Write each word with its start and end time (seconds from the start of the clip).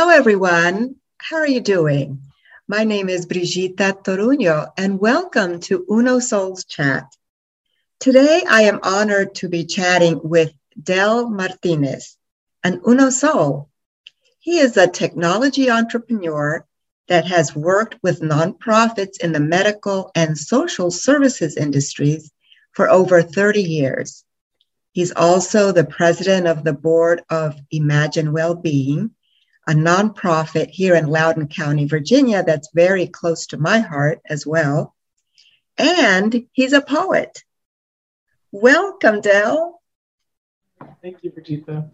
Hello, 0.00 0.10
everyone. 0.10 0.94
How 1.16 1.38
are 1.38 1.46
you 1.48 1.60
doing? 1.60 2.22
My 2.68 2.84
name 2.84 3.08
is 3.08 3.26
Brigitta 3.26 4.00
Toruño, 4.04 4.70
and 4.76 5.00
welcome 5.00 5.58
to 5.62 5.84
Uno 5.90 6.20
Souls 6.20 6.64
Chat. 6.64 7.12
Today, 7.98 8.44
I 8.48 8.62
am 8.62 8.78
honored 8.84 9.34
to 9.34 9.48
be 9.48 9.64
chatting 9.64 10.20
with 10.22 10.52
Del 10.80 11.28
Martinez, 11.28 12.16
an 12.62 12.80
Uno 12.86 13.10
Soul. 13.10 13.70
He 14.38 14.58
is 14.58 14.76
a 14.76 14.86
technology 14.86 15.68
entrepreneur 15.68 16.64
that 17.08 17.26
has 17.26 17.56
worked 17.56 17.96
with 18.00 18.20
nonprofits 18.20 19.18
in 19.20 19.32
the 19.32 19.40
medical 19.40 20.12
and 20.14 20.38
social 20.38 20.92
services 20.92 21.56
industries 21.56 22.30
for 22.70 22.88
over 22.88 23.20
30 23.20 23.62
years. 23.64 24.22
He's 24.92 25.10
also 25.10 25.72
the 25.72 25.82
president 25.84 26.46
of 26.46 26.62
the 26.62 26.72
board 26.72 27.22
of 27.30 27.56
Imagine 27.72 28.30
Wellbeing, 28.30 29.10
a 29.68 29.72
nonprofit 29.72 30.70
here 30.70 30.94
in 30.94 31.08
Loudoun 31.08 31.46
County, 31.46 31.86
Virginia, 31.86 32.42
that's 32.42 32.70
very 32.74 33.06
close 33.06 33.48
to 33.48 33.58
my 33.58 33.80
heart 33.80 34.20
as 34.26 34.46
well. 34.46 34.96
And 35.76 36.46
he's 36.52 36.72
a 36.72 36.80
poet. 36.80 37.44
Welcome, 38.50 39.20
Del. 39.20 39.82
Thank 41.02 41.22
you, 41.22 41.30
Brigitta. 41.30 41.90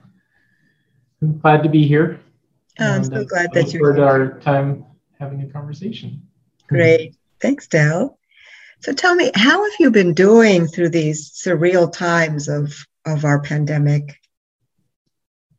I'm 1.20 1.38
glad 1.40 1.64
to 1.64 1.68
be 1.68 1.84
here. 1.84 2.20
Oh, 2.78 2.92
I'm 2.92 3.04
so 3.04 3.24
glad 3.24 3.52
that 3.54 3.72
you're 3.72 3.94
here. 3.94 4.04
our 4.04 4.40
time 4.40 4.86
having 5.18 5.42
a 5.42 5.48
conversation. 5.48 6.22
Great. 6.68 7.16
Thanks, 7.40 7.66
Del. 7.66 8.18
So 8.80 8.92
tell 8.92 9.16
me, 9.16 9.32
how 9.34 9.64
have 9.64 9.80
you 9.80 9.90
been 9.90 10.14
doing 10.14 10.68
through 10.68 10.90
these 10.90 11.32
surreal 11.32 11.92
times 11.92 12.48
of, 12.48 12.72
of 13.04 13.24
our 13.24 13.40
pandemic? 13.40 14.20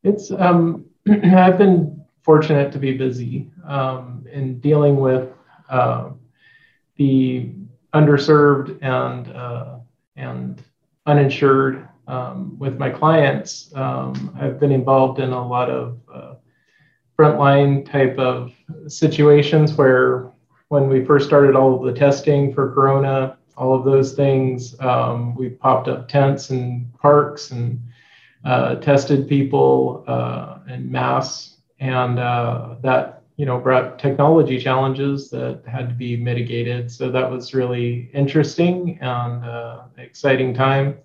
It's 0.01 0.31
um, 0.31 0.85
I've 1.09 1.57
been 1.57 2.04
fortunate 2.25 2.71
to 2.71 2.79
be 2.79 2.97
busy 2.97 3.51
um, 3.65 4.25
in 4.31 4.59
dealing 4.59 4.95
with 4.95 5.29
uh, 5.69 6.09
the 6.97 7.51
underserved 7.93 8.77
and 8.81 9.31
uh, 9.31 9.77
and 10.15 10.63
uninsured 11.05 11.87
um, 12.07 12.57
with 12.57 12.79
my 12.79 12.89
clients. 12.89 13.71
Um, 13.75 14.35
I've 14.39 14.59
been 14.59 14.71
involved 14.71 15.19
in 15.19 15.29
a 15.29 15.47
lot 15.47 15.69
of 15.69 15.99
uh, 16.11 16.33
frontline 17.17 17.89
type 17.89 18.17
of 18.17 18.53
situations 18.87 19.73
where 19.73 20.31
when 20.69 20.89
we 20.89 21.05
first 21.05 21.27
started 21.27 21.55
all 21.55 21.75
of 21.75 21.83
the 21.83 21.97
testing 21.97 22.53
for 22.53 22.73
corona 22.73 23.37
all 23.57 23.73
of 23.73 23.85
those 23.85 24.13
things 24.13 24.77
um, 24.81 25.33
we 25.35 25.49
popped 25.49 25.87
up 25.87 26.09
tents 26.09 26.49
and 26.49 26.93
parks 26.99 27.51
and 27.51 27.79
uh, 28.43 28.75
tested 28.75 29.29
people 29.29 30.03
uh, 30.07 30.59
in 30.67 30.91
mass 30.91 31.54
and 31.79 32.19
uh, 32.19 32.75
that 32.81 33.23
you 33.37 33.45
know 33.45 33.59
brought 33.59 33.99
technology 33.99 34.59
challenges 34.59 35.29
that 35.29 35.63
had 35.67 35.89
to 35.89 35.95
be 35.95 36.17
mitigated. 36.17 36.91
So 36.91 37.11
that 37.11 37.29
was 37.29 37.53
really 37.53 38.09
interesting 38.13 38.97
and 39.01 39.43
uh, 39.43 39.83
exciting 39.97 40.53
time, 40.53 40.97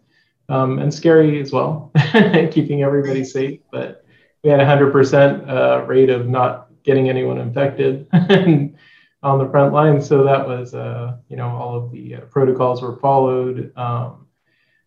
um, 0.49 0.79
and 0.79 0.93
scary 0.93 1.41
as 1.41 1.53
well, 1.53 1.93
keeping 2.51 2.83
everybody 2.83 3.25
safe. 3.25 3.61
But 3.73 4.05
we 4.43 4.51
had 4.51 4.61
a 4.61 4.67
hundred 4.67 4.93
percent 4.93 5.49
uh, 5.49 5.85
rate 5.87 6.11
of 6.11 6.29
not 6.29 6.69
getting 6.83 7.09
anyone 7.09 7.39
infected. 7.39 8.07
on 9.23 9.39
the 9.39 9.49
front 9.51 9.73
line. 9.73 10.01
So 10.01 10.25
that 10.25 10.47
was, 10.47 10.75
uh, 10.75 11.17
you 11.29 11.37
know, 11.37 11.49
all 11.49 11.77
of 11.77 11.93
the 11.93 12.17
uh, 12.17 12.21
protocols 12.23 12.81
were 12.83 12.97
followed. 12.97 13.73
Um, 13.77 14.27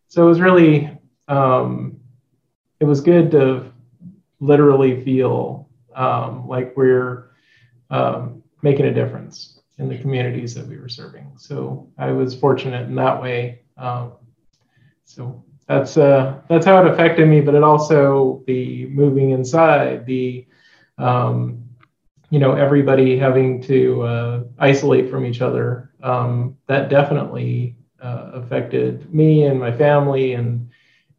so 0.08 0.26
it 0.26 0.30
was 0.30 0.42
really, 0.42 0.90
um, 1.28 2.00
it 2.80 2.86
was 2.86 3.02
good 3.02 3.32
to 3.32 3.72
literally 4.40 5.04
feel 5.04 5.63
um, 5.96 6.48
like 6.48 6.76
we're 6.76 7.32
um, 7.90 8.44
making 8.62 8.86
a 8.86 8.94
difference 8.94 9.60
in 9.78 9.90
the 9.90 9.98
communities 9.98 10.54
that 10.56 10.68
we 10.68 10.78
were 10.78 10.90
serving. 10.90 11.32
So 11.38 11.90
I 11.98 12.12
was 12.12 12.36
fortunate 12.36 12.88
in 12.88 12.96
that 12.96 13.22
way. 13.22 13.62
Um, 13.78 14.14
so 15.06 15.44
that's 15.68 15.98
uh, 15.98 16.42
that's 16.50 16.66
how 16.66 16.84
it 16.84 16.92
affected 16.92 17.28
me. 17.28 17.42
But 17.42 17.56
it 17.56 17.64
also 17.64 18.44
the 18.48 18.88
moving 18.88 19.32
inside, 19.32 20.06
the 20.06 20.46
um, 20.98 21.64
you 22.30 22.40
know 22.40 22.54
everybody 22.54 23.18
having 23.18 23.62
to 23.64 24.02
uh, 24.04 24.44
isolate 24.60 25.10
from 25.10 25.26
each 25.26 25.42
other. 25.42 25.92
Um, 26.02 26.58
that 26.68 26.90
definitely 26.90 27.76
uh, 28.02 28.32
affected 28.34 29.14
me 29.14 29.46
and 29.46 29.60
my 29.60 29.72
family, 29.72 30.34
and 30.34 30.70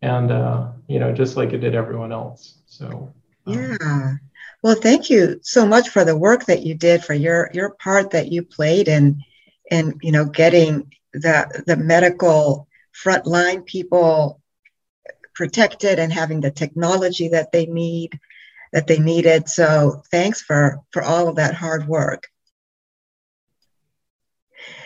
and 0.03 0.31
uh, 0.31 0.69
you 0.89 0.99
know 0.99 1.13
just 1.13 1.37
like 1.37 1.53
it 1.53 1.59
did 1.59 1.75
everyone 1.75 2.13
else. 2.13 2.59
So 2.67 3.13
um, 3.47 3.55
yeah 3.55 4.15
well, 4.65 4.77
thank 4.77 5.11
you 5.11 5.41
so 5.43 5.67
much 5.67 5.91
for 5.91 6.07
the 6.07 6.17
work 6.17 6.47
that 6.47 6.63
you 6.63 6.75
did, 6.75 7.05
for 7.05 7.13
your 7.13 7.51
your 7.53 7.75
part 7.75 8.13
that 8.13 8.33
you 8.33 8.43
played 8.43 8.89
in 8.89 9.23
in 9.71 9.99
you 10.01 10.11
know 10.11 10.25
getting 10.25 10.91
the 11.13 11.63
the 11.67 11.77
medical 11.77 12.67
frontline 12.95 13.67
people 13.67 14.41
protected 15.35 15.99
and 15.99 16.11
having 16.11 16.41
the 16.41 16.51
technology 16.51 17.29
that 17.29 17.53
they 17.53 17.67
need 17.67 18.19
that 18.73 18.87
they 18.87 18.99
needed. 18.99 19.51
So 19.51 20.03
thanks 20.11 20.41
for 20.41 20.81
for 20.93 21.03
all 21.03 21.29
of 21.29 21.37
that 21.37 21.55
hard 21.55 21.87
work. 21.87 22.27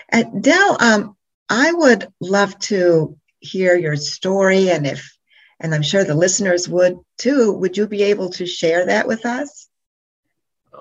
And 0.09 0.43
Del, 0.43 0.77
um, 0.81 1.16
I 1.49 1.71
would 1.71 2.09
love 2.21 2.59
to 2.72 3.16
hear 3.39 3.77
your 3.77 3.95
story, 3.95 4.71
and 4.71 4.89
if 4.89 5.16
and 5.60 5.72
I'm 5.72 5.83
sure 5.83 6.03
the 6.03 6.16
listeners 6.16 6.69
would 6.69 6.99
too. 7.16 7.53
Would 7.53 7.77
you 7.77 7.87
be 7.87 8.03
able 8.03 8.31
to 8.31 8.45
share 8.45 8.87
that 8.87 9.06
with 9.06 9.25
us? 9.25 9.68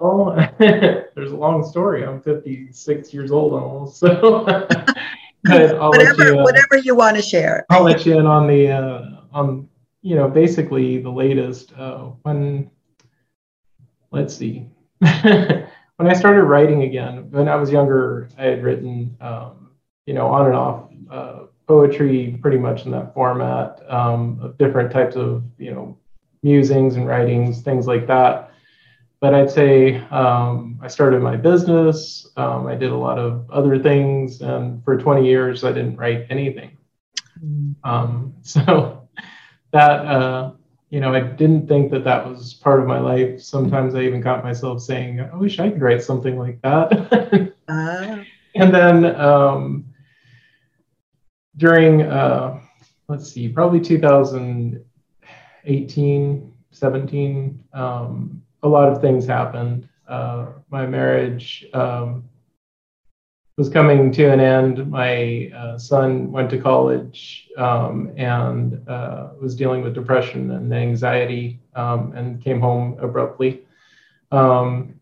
Oh, 0.02 0.36
there's 0.60 1.32
a 1.32 1.36
long 1.36 1.64
story. 1.64 2.06
I'm 2.06 2.22
56 2.22 3.14
years 3.14 3.32
old 3.32 3.54
almost, 3.54 3.98
so. 3.98 4.46
whatever, 5.48 6.28
you, 6.28 6.40
uh, 6.40 6.44
whatever 6.44 6.78
you 6.78 6.96
want 6.96 7.16
to 7.16 7.22
share. 7.22 7.66
I'll 7.70 7.84
let 7.84 8.06
you 8.06 8.18
in 8.20 8.26
on 8.26 8.48
the 8.48 8.72
uh, 8.72 9.02
on 9.32 9.68
you 10.02 10.16
know 10.16 10.30
basically 10.30 11.02
the 11.02 11.10
latest. 11.10 11.74
Uh, 11.74 12.12
when 12.24 12.70
let's 14.12 14.36
see, 14.36 14.68
when 15.00 15.68
I 16.00 16.14
started 16.14 16.44
writing 16.44 16.84
again, 16.84 17.30
when 17.32 17.48
I 17.48 17.56
was 17.56 17.72
younger, 17.72 18.30
I 18.38 18.46
had 18.46 18.64
written 18.64 19.16
um, 19.22 19.72
you 20.06 20.14
know 20.14 20.28
on 20.28 20.48
and 20.48 20.56
off 20.56 20.90
uh, 21.10 21.40
poetry, 21.68 22.38
pretty 22.42 22.58
much 22.58 22.86
in 22.86 22.92
that 22.92 23.14
format 23.14 23.82
um, 23.90 24.40
of 24.42 24.58
different 24.58 24.92
types 24.92 25.16
of 25.16 25.44
you 25.58 25.72
know 25.72 25.98
musings 26.44 26.96
and 26.96 27.08
writings, 27.08 27.62
things 27.62 27.88
like 27.88 28.08
that 28.08 28.52
but 29.20 29.34
I'd 29.34 29.50
say 29.50 29.98
um, 30.12 30.80
I 30.82 30.88
started 30.88 31.22
my 31.22 31.36
business. 31.36 32.28
Um, 32.38 32.68
I 32.68 32.76
did 32.76 32.92
a 32.92 32.96
lot 32.96 33.18
of 33.18 33.50
other 33.50 33.80
things, 33.80 34.42
and 34.42 34.84
for 34.84 34.98
20 34.98 35.26
years 35.26 35.64
I 35.64 35.72
didn't 35.72 35.98
write 35.98 36.28
anything. 36.30 36.78
Mm. 37.44 37.76
Um, 37.84 38.36
so 38.42 39.10
that 39.72 40.06
uh, 40.06 40.52
you 40.90 41.02
know, 41.02 41.14
I 41.14 41.20
didn't 41.20 41.68
think 41.68 41.92
that 41.92 42.06
that 42.06 42.28
was 42.28 42.54
part 42.54 42.80
of 42.80 42.88
my 42.88 43.00
life. 43.00 43.42
Sometimes 43.42 43.96
I 43.96 44.04
even 44.04 44.24
caught 44.24 44.44
myself 44.44 44.82
saying, 44.82 45.20
"I 45.20 45.36
wish 45.36 45.60
I 45.60 45.70
could 45.70 45.82
write 45.82 46.04
something 46.04 46.38
like 46.38 46.62
that." 46.62 47.54
uh. 47.68 48.24
And 48.56 48.74
then 48.74 49.16
um, 49.18 49.86
during 51.58 52.02
uh, 52.02 52.60
let's 53.08 53.32
see, 53.32 53.48
probably 53.50 53.80
2018, 53.80 56.54
17. 56.72 57.64
Um, 57.74 58.42
a 58.64 58.68
lot 58.68 58.90
of 58.92 59.02
things 59.02 59.26
happened. 59.26 59.88
Uh, 60.08 60.48
my 60.70 60.86
marriage 60.86 61.66
um, 61.74 62.24
was 63.58 63.70
coming 63.70 64.12
to 64.12 64.32
an 64.32 64.40
end. 64.40 64.90
My 64.90 65.52
uh, 65.56 65.78
son 65.78 66.32
went 66.32 66.50
to 66.52 66.58
college 66.60 67.50
um, 67.58 68.12
and 68.16 68.88
uh, 68.88 69.30
was 69.42 69.56
dealing 69.56 69.82
with 69.82 69.94
depression 69.94 70.52
and 70.52 70.74
anxiety 70.74 71.60
um, 71.76 72.14
and 72.16 72.42
came 72.42 72.60
home 72.60 72.98
abruptly. 73.02 73.64
Um, 74.32 75.00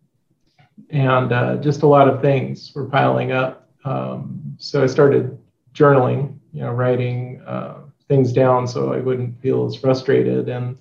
and 0.90 1.32
uh, 1.32 1.58
just 1.58 1.84
a 1.84 1.88
lot 1.88 2.08
of 2.08 2.22
things 2.22 2.72
were 2.74 2.86
piling 2.86 3.32
up. 3.32 3.70
Um, 3.84 4.56
so 4.58 4.84
I 4.84 4.88
started 4.88 5.38
journaling, 5.74 6.38
you 6.54 6.62
know, 6.62 6.72
writing 6.72 7.42
uh, 7.46 7.80
things 8.08 8.32
down 8.32 8.68
so 8.68 8.94
I 8.94 9.00
wouldn't 9.00 9.42
feel 9.42 9.66
as 9.66 9.76
frustrated. 9.76 10.48
And 10.48 10.78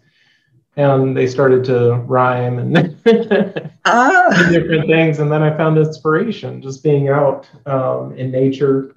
and 0.76 1.16
they 1.16 1.26
started 1.26 1.64
to 1.64 1.94
rhyme 2.06 2.58
and 2.58 2.96
ah. 3.84 4.48
different 4.50 4.86
things. 4.86 5.20
And 5.20 5.30
then 5.30 5.42
I 5.42 5.56
found 5.56 5.78
inspiration 5.78 6.60
just 6.60 6.82
being 6.82 7.08
out 7.08 7.48
um, 7.66 8.12
in 8.16 8.30
nature, 8.30 8.94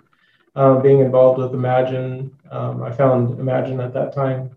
uh, 0.56 0.80
being 0.80 1.00
involved 1.00 1.40
with 1.40 1.54
Imagine. 1.54 2.36
Um, 2.50 2.82
I 2.82 2.92
found 2.92 3.40
Imagine 3.40 3.80
at 3.80 3.94
that 3.94 4.14
time, 4.14 4.50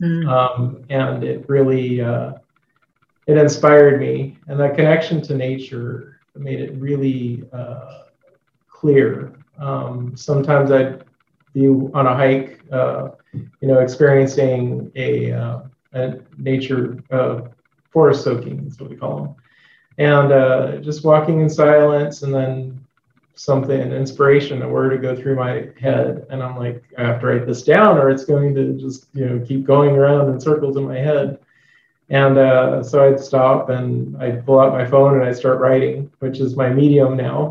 mm. 0.00 0.28
um, 0.28 0.84
and 0.88 1.24
it 1.24 1.48
really 1.48 2.00
uh, 2.00 2.34
it 3.26 3.36
inspired 3.36 4.00
me. 4.00 4.38
And 4.46 4.60
that 4.60 4.76
connection 4.76 5.20
to 5.22 5.34
nature 5.34 6.20
made 6.36 6.60
it 6.60 6.74
really 6.76 7.44
uh, 7.52 8.04
clear. 8.68 9.32
Um, 9.58 10.16
sometimes 10.16 10.70
I'd 10.70 11.04
be 11.52 11.66
on 11.66 12.06
a 12.06 12.14
hike, 12.14 12.60
uh, 12.70 13.10
you 13.32 13.68
know, 13.68 13.80
experiencing 13.80 14.92
a 14.94 15.32
uh, 15.32 15.58
a 15.58 15.70
nature 16.38 17.02
uh, 17.10 17.42
forest 17.90 18.24
soaking, 18.24 18.64
that's 18.64 18.80
what 18.80 18.90
we 18.90 18.96
call 18.96 19.22
them. 19.22 19.34
And 19.98 20.32
uh, 20.32 20.76
just 20.78 21.04
walking 21.04 21.40
in 21.40 21.50
silence, 21.50 22.22
and 22.22 22.34
then 22.34 22.84
something, 23.34 23.80
an 23.80 23.92
inspiration, 23.92 24.62
a 24.62 24.68
word 24.68 24.90
to 24.90 24.98
go 24.98 25.14
through 25.14 25.36
my 25.36 25.68
head, 25.80 26.26
and 26.30 26.42
I'm 26.42 26.56
like, 26.56 26.82
I 26.96 27.02
have 27.02 27.20
to 27.20 27.26
write 27.26 27.46
this 27.46 27.62
down, 27.62 27.98
or 27.98 28.10
it's 28.10 28.24
going 28.24 28.54
to 28.54 28.72
just 28.74 29.06
you 29.12 29.26
know 29.26 29.44
keep 29.44 29.64
going 29.64 29.96
around 29.96 30.30
in 30.30 30.40
circles 30.40 30.76
in 30.76 30.84
my 30.84 30.98
head. 30.98 31.38
And 32.08 32.36
uh, 32.36 32.82
so 32.82 33.06
I'd 33.06 33.18
stop 33.18 33.70
and 33.70 34.20
I'd 34.22 34.44
pull 34.44 34.60
out 34.60 34.74
my 34.74 34.84
phone 34.84 35.14
and 35.14 35.24
I'd 35.24 35.36
start 35.36 35.60
writing, 35.60 36.10
which 36.18 36.40
is 36.40 36.56
my 36.56 36.68
medium 36.68 37.16
now. 37.16 37.50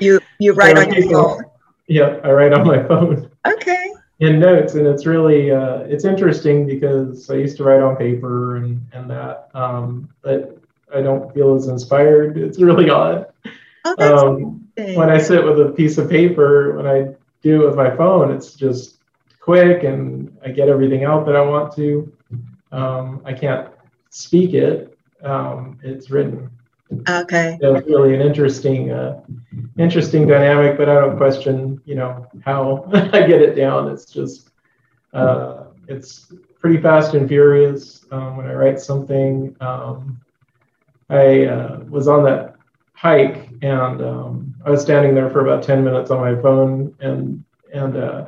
you 0.00 0.20
you 0.38 0.54
write 0.54 0.78
on 0.78 0.92
your 0.92 1.10
phone. 1.10 1.44
Yeah, 1.88 2.20
I 2.24 2.30
write 2.30 2.54
on 2.54 2.66
my 2.66 2.82
phone. 2.84 3.30
Okay. 3.46 3.91
In 4.22 4.38
notes, 4.38 4.74
and 4.74 4.86
it's 4.86 5.04
really 5.04 5.50
uh, 5.50 5.78
it's 5.80 6.04
interesting 6.04 6.64
because 6.64 7.28
I 7.28 7.34
used 7.34 7.56
to 7.56 7.64
write 7.64 7.80
on 7.80 7.96
paper 7.96 8.54
and 8.54 8.80
and 8.92 9.10
that, 9.10 9.48
um, 9.52 10.08
but 10.22 10.58
I 10.94 11.00
don't 11.00 11.34
feel 11.34 11.56
as 11.56 11.66
inspired. 11.66 12.38
It's 12.38 12.60
really 12.60 12.88
odd. 12.88 13.26
Oh, 13.84 14.28
um, 14.28 14.68
when 14.76 15.10
I 15.10 15.18
sit 15.18 15.44
with 15.44 15.60
a 15.60 15.72
piece 15.72 15.98
of 15.98 16.08
paper, 16.08 16.76
when 16.76 16.86
I 16.86 17.16
do 17.42 17.62
it 17.62 17.66
with 17.66 17.74
my 17.74 17.96
phone, 17.96 18.30
it's 18.30 18.54
just 18.54 18.98
quick 19.40 19.82
and 19.82 20.38
I 20.46 20.52
get 20.52 20.68
everything 20.68 21.02
out 21.02 21.26
that 21.26 21.34
I 21.34 21.40
want 21.40 21.74
to. 21.74 22.12
Um, 22.70 23.22
I 23.24 23.32
can't 23.32 23.70
speak 24.10 24.54
it. 24.54 24.96
Um, 25.24 25.80
it's 25.82 26.10
written. 26.10 26.48
Okay. 27.08 27.58
So 27.60 27.76
it's 27.76 27.88
really 27.88 28.14
an 28.14 28.20
interesting, 28.20 28.90
uh, 28.90 29.22
interesting 29.78 30.26
dynamic. 30.26 30.76
But 30.76 30.88
I 30.88 30.94
don't 30.94 31.16
question, 31.16 31.80
you 31.84 31.94
know, 31.94 32.26
how 32.44 32.88
I 32.92 33.26
get 33.26 33.42
it 33.42 33.54
down. 33.54 33.90
It's 33.90 34.06
just, 34.06 34.50
uh, 35.12 35.64
it's 35.88 36.32
pretty 36.60 36.80
fast 36.80 37.14
and 37.14 37.28
furious 37.28 38.06
um, 38.10 38.36
when 38.36 38.46
I 38.46 38.54
write 38.54 38.80
something. 38.80 39.54
Um, 39.60 40.20
I 41.10 41.46
uh, 41.46 41.80
was 41.88 42.08
on 42.08 42.24
that 42.24 42.56
hike 42.94 43.48
and 43.62 44.00
um, 44.00 44.54
I 44.64 44.70
was 44.70 44.80
standing 44.80 45.14
there 45.14 45.28
for 45.28 45.40
about 45.40 45.62
10 45.62 45.84
minutes 45.84 46.10
on 46.10 46.20
my 46.20 46.40
phone 46.40 46.94
and 47.00 47.44
and 47.72 47.96
uh, 47.96 48.26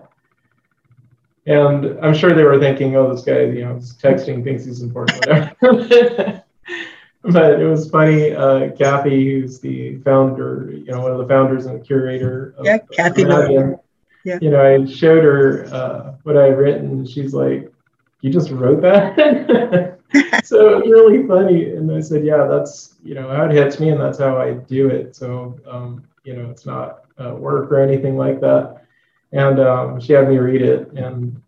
and 1.47 1.99
I'm 2.03 2.15
sure 2.15 2.33
they 2.33 2.45
were 2.45 2.59
thinking, 2.59 2.97
oh, 2.97 3.15
this 3.15 3.25
guy, 3.25 3.43
you 3.43 3.65
know, 3.65 3.77
is 3.77 3.95
texting, 3.95 4.43
thinks 4.43 4.65
he's 4.65 4.81
important, 4.81 5.27
whatever. 5.27 6.43
but 7.33 7.61
it 7.61 7.67
was 7.67 7.91
funny. 7.91 8.35
Uh, 8.35 8.71
Kathy, 8.73 9.25
who's 9.25 9.61
the 9.61 9.99
founder, 9.99 10.71
you 10.73 10.93
know, 10.93 11.01
one 11.01 11.13
of 11.13 11.19
the 11.19 11.27
founders 11.27 11.67
and 11.67 11.81
the 11.81 11.85
curator. 11.85 12.55
Of, 12.59 12.67
yeah, 12.67 12.79
Kathy. 12.93 13.23
Yeah. 14.27 14.39
You 14.41 14.49
know, 14.49 14.65
I 14.65 14.87
showed 14.87 15.23
her 15.23 15.67
uh, 15.71 16.15
what 16.23 16.39
I 16.39 16.45
had 16.45 16.59
written. 16.59 17.05
She's 17.05 17.35
like, 17.35 17.71
"You 18.23 18.31
just 18.31 18.51
wrote 18.51 18.81
that?" 18.81 19.99
so 20.45 20.79
it 20.79 20.87
was 20.87 20.91
really 20.91 21.27
funny. 21.27 21.73
And 21.73 21.93
I 21.93 22.01
said, 22.01 22.25
"Yeah, 22.25 22.47
that's 22.47 22.95
you 23.05 23.15
know 23.15 23.29
how 23.29 23.45
it 23.45 23.53
hits 23.53 23.79
me, 23.81 23.91
and 23.91 24.01
that's 24.01 24.19
how 24.19 24.41
I 24.41 24.55
do 24.55 24.89
it. 24.89 25.15
So 25.15 25.61
um, 25.67 26.05
you 26.25 26.35
know, 26.35 26.49
it's 26.49 26.65
not 26.65 27.05
uh, 27.19 27.35
work 27.35 27.71
or 27.71 27.81
anything 27.81 28.17
like 28.17 28.41
that." 28.41 28.85
and 29.35 29.59
um, 29.59 30.01
she 30.01 30.13
had 30.13 30.29
me 30.29 30.39
read 30.39 30.63
it 30.63 30.91
and 30.93 31.41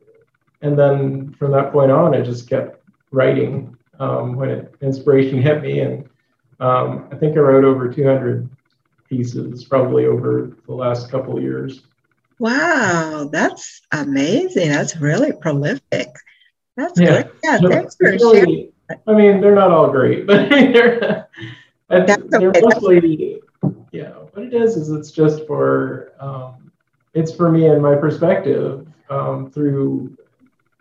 and 0.61 0.79
then 0.79 1.33
from 1.35 1.53
that 1.53 1.73
point 1.73 1.91
on 1.91 2.15
i 2.15 2.21
just 2.21 2.49
kept 2.49 2.83
writing 3.13 3.76
um, 3.99 4.37
when 4.37 4.51
it, 4.51 4.75
inspiration 4.81 5.41
hit 5.41 5.63
me 5.63 5.81
and 5.81 6.09
um, 6.61 7.09
i 7.13 7.17
think 7.17 7.37
i 7.37 7.41
wrote 7.41 7.65
over 7.65 7.93
200 7.93 8.49
pieces 9.09 9.65
probably 9.65 10.07
over 10.07 10.57
the 10.67 10.75
last 10.75 11.11
couple 11.11 11.37
of 11.37 11.43
years. 11.43 11.83
Wow 12.39 13.29
that's 13.33 13.81
amazing. 13.93 14.69
That's 14.69 14.97
really 14.97 15.33
prolific. 15.33 16.09
That's 16.77 17.01
yeah. 17.01 17.23
good 17.23 17.31
yeah 17.43 17.59
thanks 17.59 17.97
for 17.97 18.11
really, 18.11 18.41
sharing. 18.41 18.73
I 19.07 19.13
mean 19.15 19.41
they're 19.41 19.55
not 19.55 19.71
all 19.71 19.91
great 19.91 20.27
but 20.27 20.51
they're, 20.51 21.29
that's 21.89 22.23
they're 22.29 22.51
okay. 22.51 22.61
mostly 22.63 23.41
yeah 23.93 24.11
what 24.11 24.45
it 24.45 24.53
is 24.53 24.77
is 24.77 24.91
it's 24.91 25.11
just 25.11 25.47
for 25.47 26.13
um, 26.21 26.71
it's 27.15 27.35
for 27.35 27.51
me 27.51 27.67
and 27.67 27.81
my 27.81 27.95
perspective 27.95 28.87
um, 29.09 29.51
through 29.51 30.17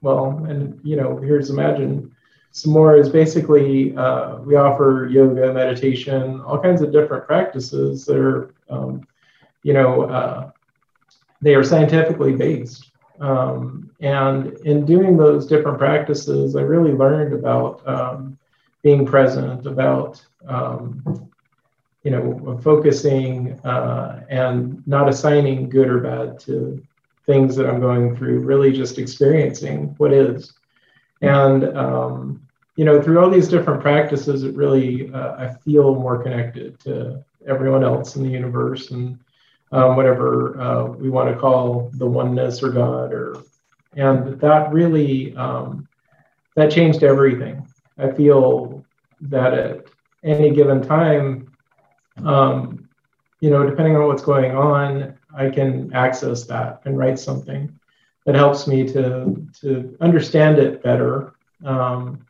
well 0.02 0.46
and 0.50 0.80
you 0.84 0.98
know 0.98 1.18
here's 1.18 1.50
imagine 1.50 2.14
some 2.56 2.72
more 2.72 2.96
is 2.96 3.10
basically 3.10 3.96
uh, 3.98 4.38
we 4.38 4.56
offer 4.56 5.10
yoga 5.12 5.54
meditation 5.54 6.42
all 6.42 6.60
kinds 6.60 6.82
of 6.82 6.92
different 6.92 7.26
practices 7.26 8.06
that 8.06 8.18
are 8.18 8.54
um, 8.70 9.06
you 9.64 9.74
know 9.74 10.04
uh, 10.04 10.50
they 11.42 11.54
are 11.56 11.64
scientifically 11.64 12.34
based 12.34 12.92
um, 13.20 13.90
and 14.00 14.54
in 14.66 14.86
doing 14.86 15.18
those 15.18 15.46
different 15.46 15.78
practices 15.78 16.56
i 16.56 16.62
really 16.62 16.94
learned 16.94 17.34
about 17.34 17.86
um, 17.88 18.38
being 18.84 19.06
present 19.06 19.66
about 19.66 20.24
um, 20.48 21.30
you 22.06 22.12
know, 22.12 22.60
focusing 22.64 23.60
uh, 23.66 24.24
and 24.30 24.86
not 24.88 25.10
assigning 25.10 25.68
good 25.68 25.90
or 25.90 26.00
bad 26.00 26.40
to 26.42 26.82
things 27.26 27.56
that 27.56 27.66
I'm 27.68 27.82
going 27.82 28.16
through, 28.16 28.42
really 28.42 28.72
just 28.72 29.00
experiencing 29.00 29.96
what 29.98 30.14
is. 30.14 30.54
And, 31.22 31.76
um, 31.76 32.45
you 32.76 32.86
know, 32.86 33.02
through 33.02 33.20
all 33.20 33.30
these 33.30 33.48
different 33.48 33.82
practices, 33.82 34.44
it 34.44 34.56
really, 34.56 35.12
uh, 35.14 35.36
I 35.38 35.54
feel 35.64 35.96
more 35.96 36.22
connected 36.22 36.80
to 36.82 37.24
everyone 37.48 37.84
else 37.84 38.16
in 38.16 38.24
the 38.24 38.30
universe 38.30 38.92
and 38.92 39.20
um, 39.72 39.96
whatever 39.96 40.60
uh, 40.60 40.86
we 40.86 41.10
want 41.10 41.34
to 41.34 41.40
call 41.40 41.90
the 41.94 42.06
oneness 42.06 42.62
or 42.62 42.70
God 42.70 43.14
or, 43.14 43.44
and 43.96 44.40
that 44.40 44.74
really, 44.74 45.36
um, 45.36 45.88
that 46.56 46.72
changed 46.72 47.04
everything. 47.04 47.66
I 47.98 48.12
feel 48.12 48.84
that 49.22 49.54
at 49.54 49.86
any 50.24 50.52
given 50.52 50.82
time, 50.82 51.52
um, 52.24 52.90
you 53.40 53.50
know, 53.50 53.68
depending 53.70 53.96
on 53.96 54.08
what's 54.08 54.24
going 54.24 54.56
on, 54.56 55.18
I 55.36 55.50
can 55.50 55.94
access 55.94 56.46
that 56.46 56.82
and 56.86 56.98
write 56.98 57.20
something 57.20 57.78
that 58.26 58.36
helps 58.36 58.68
me 58.68 58.88
to 58.88 59.46
to 59.62 59.98
understand 60.02 60.58
it 60.58 60.82
better. 60.82 61.36
Um, 61.64 62.26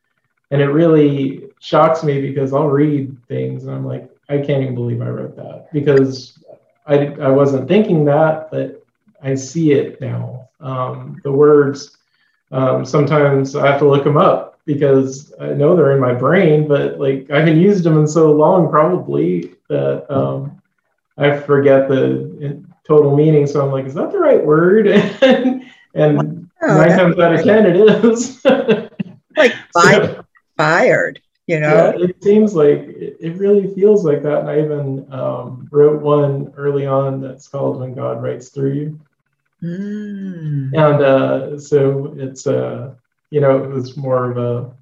and 0.55 0.61
it 0.61 0.67
really 0.67 1.49
shocks 1.59 2.01
me 2.01 2.21
because 2.21 2.53
I'll 2.53 2.69
read 2.69 3.13
things 3.27 3.65
and 3.65 3.75
I'm 3.75 3.85
like, 3.85 4.09
I 4.29 4.37
can't 4.37 4.63
even 4.63 4.73
believe 4.73 5.01
I 5.01 5.09
wrote 5.09 5.35
that 5.35 5.67
because 5.73 6.39
I, 6.87 7.07
I 7.07 7.27
wasn't 7.27 7.67
thinking 7.67 8.05
that, 8.05 8.49
but 8.51 8.81
I 9.21 9.35
see 9.35 9.73
it 9.73 9.99
now. 9.99 10.47
Um, 10.61 11.19
the 11.25 11.31
words, 11.33 11.97
um, 12.53 12.85
sometimes 12.85 13.57
I 13.57 13.69
have 13.69 13.79
to 13.79 13.89
look 13.89 14.05
them 14.05 14.15
up 14.15 14.57
because 14.65 15.33
I 15.41 15.47
know 15.47 15.75
they're 15.75 15.91
in 15.91 15.99
my 15.99 16.13
brain, 16.13 16.69
but 16.69 17.01
like 17.01 17.29
I 17.29 17.39
haven't 17.39 17.59
used 17.59 17.83
them 17.83 17.97
in 17.97 18.07
so 18.07 18.31
long, 18.31 18.69
probably 18.69 19.55
that 19.67 20.09
um, 20.09 20.61
I 21.17 21.37
forget 21.37 21.89
the 21.89 22.63
total 22.87 23.13
meaning. 23.13 23.45
So 23.45 23.61
I'm 23.61 23.73
like, 23.73 23.87
is 23.87 23.93
that 23.95 24.13
the 24.13 24.19
right 24.19 24.41
word? 24.43 24.87
and, 25.21 25.65
and 25.95 26.49
oh, 26.61 26.77
nine 26.77 26.97
times 26.97 27.19
out 27.19 27.35
of 27.35 27.43
ten, 27.43 27.65
it 27.65 27.75
is. 27.75 28.45
like 29.35 29.53
so, 29.73 30.24
fired, 30.57 31.21
you 31.47 31.59
know? 31.59 31.93
Yeah, 31.97 32.05
it 32.05 32.23
seems 32.23 32.55
like 32.55 32.79
it, 32.87 33.37
really 33.37 33.73
feels 33.73 34.05
like 34.05 34.23
that. 34.23 34.39
And 34.39 34.49
I 34.49 34.61
even 34.61 35.11
um, 35.11 35.67
wrote 35.71 36.01
one 36.01 36.53
early 36.57 36.85
on 36.85 37.21
that's 37.21 37.47
called 37.47 37.79
"When 37.79 37.93
God 37.93 38.21
Writes 38.21 38.49
Through 38.49 38.73
You." 38.73 38.99
Mm. 39.63 40.73
And 40.73 41.03
uh, 41.03 41.59
so 41.59 42.13
it's 42.17 42.47
uh, 42.47 42.93
you 43.29 43.41
know, 43.41 43.63
it 43.63 43.69
was 43.69 43.97
more 43.97 44.31
of 44.31 44.37
a 44.37 44.73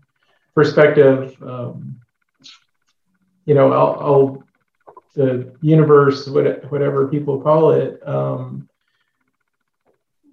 perspective. 0.53 1.35
Um, 1.41 1.99
you 3.45 3.55
know, 3.55 3.73
I'll, 3.73 3.99
I'll, 3.99 4.43
the 5.15 5.55
universe, 5.61 6.27
whatever 6.27 7.07
people 7.07 7.41
call 7.41 7.71
it. 7.71 8.05
Um, 8.07 8.67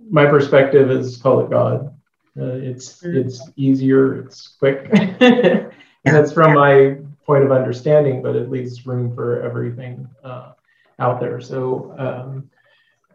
my 0.09 0.26
perspective 0.26 0.90
is 0.90 1.18
call 1.18 1.40
it 1.40 1.50
God. 1.50 1.94
Uh, 2.38 2.54
it's 2.54 3.02
mm-hmm. 3.02 3.18
it's 3.18 3.49
easier, 3.56 4.20
it's 4.20 4.49
quick, 4.58 4.88
and 4.92 5.72
it's 6.04 6.32
from 6.32 6.54
my 6.54 6.96
point 7.26 7.44
of 7.44 7.52
understanding, 7.52 8.22
but 8.22 8.37
it 8.37 8.50
leaves 8.50 8.87
room 8.87 9.14
for 9.14 9.42
everything 9.42 10.08
uh, 10.25 10.52
out 10.99 11.20
there. 11.20 11.40
So, 11.40 11.94
um, 11.99 12.50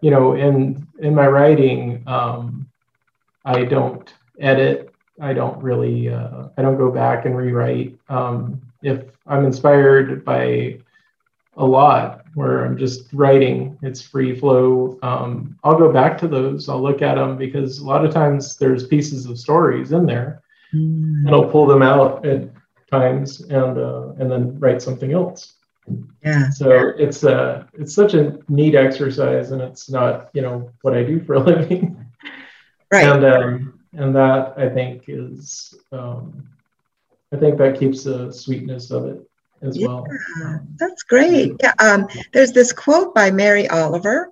you 0.02 0.12
know, 0.12 0.34
in 0.34 0.88
in 1.00 1.16
my 1.16 1.28
writing, 1.28 2.04
um, 2.08 2.70
I 3.46 3.64
don't 3.64 4.14
edit. 4.40 4.94
I 5.22 5.32
don't 5.34 5.62
really, 5.64 6.10
uh, 6.10 6.50
I 6.58 6.62
don't 6.62 6.78
go 6.78 6.92
back 6.92 7.26
and 7.26 7.38
rewrite. 7.38 7.98
Um, 8.10 8.62
if 8.84 9.04
I'm 9.26 9.46
inspired 9.46 10.26
by 10.26 10.80
a 11.56 11.66
lot 11.66 12.25
where 12.36 12.66
I'm 12.66 12.78
just 12.78 13.12
writing, 13.14 13.78
it's 13.82 14.02
free 14.02 14.38
flow. 14.38 15.00
Um, 15.02 15.58
I'll 15.64 15.78
go 15.78 15.92
back 15.92 16.18
to 16.20 16.28
those. 16.28 16.68
I'll 16.68 16.84
look 16.84 17.02
at 17.02 17.16
them 17.16 17.38
because 17.38 17.80
a 17.80 17.86
lot 17.86 18.06
of 18.06 18.14
times 18.14 18.58
there's 18.58 18.88
pieces 18.88 19.26
of 19.26 19.40
stories 19.40 19.94
in 19.94 20.06
there, 20.06 20.44
mm. 20.74 21.26
and 21.26 21.30
I'll 21.30 21.50
pull 21.50 21.66
them 21.66 21.82
out 21.82 22.26
at 22.26 22.50
times 22.92 23.42
and 23.42 23.78
uh, 23.78 24.10
and 24.20 24.30
then 24.30 24.60
write 24.60 24.82
something 24.82 25.14
else. 25.14 25.54
Yeah. 26.24 26.50
So 26.50 26.94
it's 26.98 27.24
uh 27.24 27.66
it's 27.74 27.94
such 27.94 28.16
a 28.16 28.38
neat 28.50 28.76
exercise, 28.76 29.52
and 29.52 29.62
it's 29.62 29.90
not 29.90 30.30
you 30.34 30.42
know 30.42 30.70
what 30.82 30.94
I 30.94 31.04
do 31.04 31.24
for 31.24 31.36
a 31.36 31.40
living. 31.52 32.06
Right. 32.92 33.08
And 33.08 33.24
um, 33.24 33.80
and 33.94 34.14
that 34.14 34.56
I 34.58 34.68
think 34.68 35.06
is 35.08 35.74
um, 35.94 36.50
I 37.32 37.38
think 37.38 37.58
that 37.60 37.80
keeps 37.80 38.04
the 38.04 38.30
sweetness 38.30 38.92
of 38.92 39.06
it 39.06 39.26
as 39.62 39.78
yeah, 39.78 39.88
well. 39.88 40.08
That's 40.78 41.04
great. 41.04 41.54
Yeah, 41.62 41.74
um, 41.80 42.08
there's 42.34 42.52
this 42.52 42.74
quote 42.74 43.14
by 43.16 43.32
Mary 43.32 43.68
Oliver, 43.68 44.32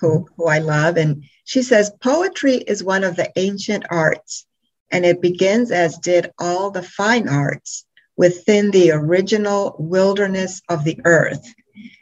who, 0.00 0.28
who 0.36 0.46
I 0.46 0.58
love, 0.58 0.96
and 0.96 1.24
she 1.44 1.62
says, 1.62 1.90
Poetry 2.00 2.56
is 2.56 2.84
one 2.84 3.04
of 3.04 3.16
the 3.16 3.32
ancient 3.36 3.84
arts, 3.90 4.46
and 4.90 5.04
it 5.04 5.20
begins 5.20 5.70
as 5.70 5.98
did 5.98 6.30
all 6.38 6.70
the 6.70 6.82
fine 6.82 7.28
arts 7.28 7.84
within 8.16 8.70
the 8.70 8.90
original 8.92 9.76
wilderness 9.78 10.60
of 10.68 10.84
the 10.84 11.00
earth. 11.04 11.54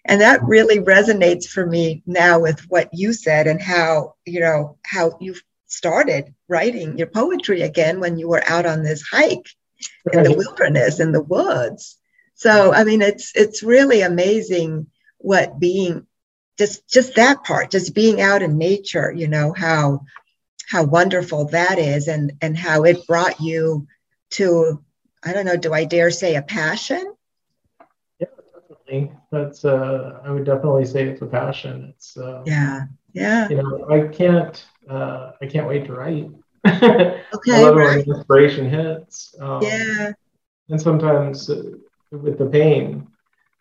And 0.05 0.21
that 0.21 0.43
really 0.45 0.79
resonates 0.79 1.47
for 1.47 1.67
me 1.67 2.03
now 2.07 2.39
with 2.39 2.61
what 2.69 2.89
you 2.93 3.13
said 3.13 3.47
and 3.47 3.61
how, 3.61 4.15
you 4.25 4.41
know, 4.41 4.79
how 4.85 5.19
you 5.21 5.35
started 5.67 6.35
writing 6.49 6.97
your 6.97 7.09
poetry 7.09 7.63
again 7.63 8.01
when 8.01 8.17
you 8.17 8.29
were 8.29 8.43
out 8.47 8.67
on 8.67 8.83
this 8.83 9.03
hike 9.03 9.49
in 10.13 10.23
the 10.23 10.33
wilderness 10.33 11.01
in 11.01 11.13
the 11.13 11.23
woods 11.23 11.99
so 12.37 12.73
i 12.73 12.85
mean 12.85 13.03
it's 13.03 13.35
it's 13.35 13.63
really 13.63 14.03
amazing 14.03 14.87
what 15.19 15.59
being 15.59 16.07
just 16.59 16.89
just 16.89 17.17
that 17.17 17.43
part 17.43 17.71
just 17.71 17.95
being 17.95 18.21
out 18.21 18.43
in 18.43 18.57
nature 18.57 19.13
you 19.13 19.27
know 19.27 19.53
how 19.53 20.01
how 20.69 20.85
wonderful 20.85 21.47
that 21.49 21.79
is 21.79 22.09
and 22.09 22.33
and 22.41 22.57
how 22.57 22.85
it 22.85 23.07
brought 23.07 23.41
you 23.41 23.87
to 24.31 24.83
i 25.25 25.33
don't 25.33 25.47
know 25.47 25.57
do 25.57 25.73
i 25.73 25.85
dare 25.85 26.11
say 26.11 26.37
a 26.37 26.43
passion? 26.43 27.15
Yeah 28.21 28.27
definitely. 28.69 29.13
That's 29.33 29.65
uh 29.65 30.21
i 30.25 30.31
would 30.31 30.45
definitely 30.45 30.85
say 30.85 31.09
it's 31.09 31.23
a 31.23 31.27
passion. 31.27 31.93
It's 31.95 32.17
uh, 32.17 32.43
yeah 32.47 32.85
yeah. 33.13 33.49
you 33.49 33.57
know 33.57 33.87
i 33.91 34.09
can't 34.09 34.65
uh 34.89 35.33
i 35.41 35.47
can't 35.47 35.67
wait 35.67 35.87
to 35.87 35.95
write. 35.95 36.31
Okay 37.35 37.53
I 37.53 37.63
love 37.63 37.77
right. 37.77 38.07
when 38.07 38.17
inspiration 38.17 38.69
hits 38.69 39.35
um, 39.41 39.63
yeah. 39.63 40.13
and 40.69 40.81
sometimes 40.81 41.49
uh, 41.49 41.63
with 42.11 42.39
the 42.39 42.47
pain, 42.47 43.07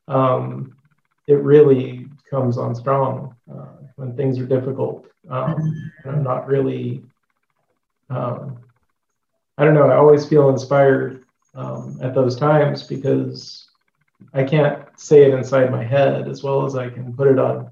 um, 0.08 0.76
it 1.28 1.36
really 1.36 2.08
comes 2.30 2.58
on 2.58 2.76
strong 2.76 3.36
uh, 3.52 3.78
when 3.96 4.16
things 4.16 4.40
are 4.40 4.46
difficult. 4.46 5.08
Um, 5.30 5.92
and 6.04 6.16
I'm 6.16 6.24
not 6.24 6.48
really, 6.48 7.04
um, 8.10 8.60
I 9.58 9.66
don't 9.66 9.74
know, 9.74 9.90
I 9.90 9.96
always 9.96 10.26
feel 10.26 10.50
inspired 10.50 11.24
um, 11.56 12.00
at 12.02 12.14
those 12.14 12.36
times 12.36 12.84
because 12.84 13.68
I 14.34 14.44
can't 14.44 14.84
say 14.98 15.24
it 15.24 15.34
inside 15.34 15.72
my 15.72 15.84
head 15.84 16.28
as 16.28 16.44
well 16.44 16.66
as 16.66 16.76
I 16.76 16.90
can 16.90 17.16
put 17.16 17.28
it 17.28 17.40
on, 17.40 17.72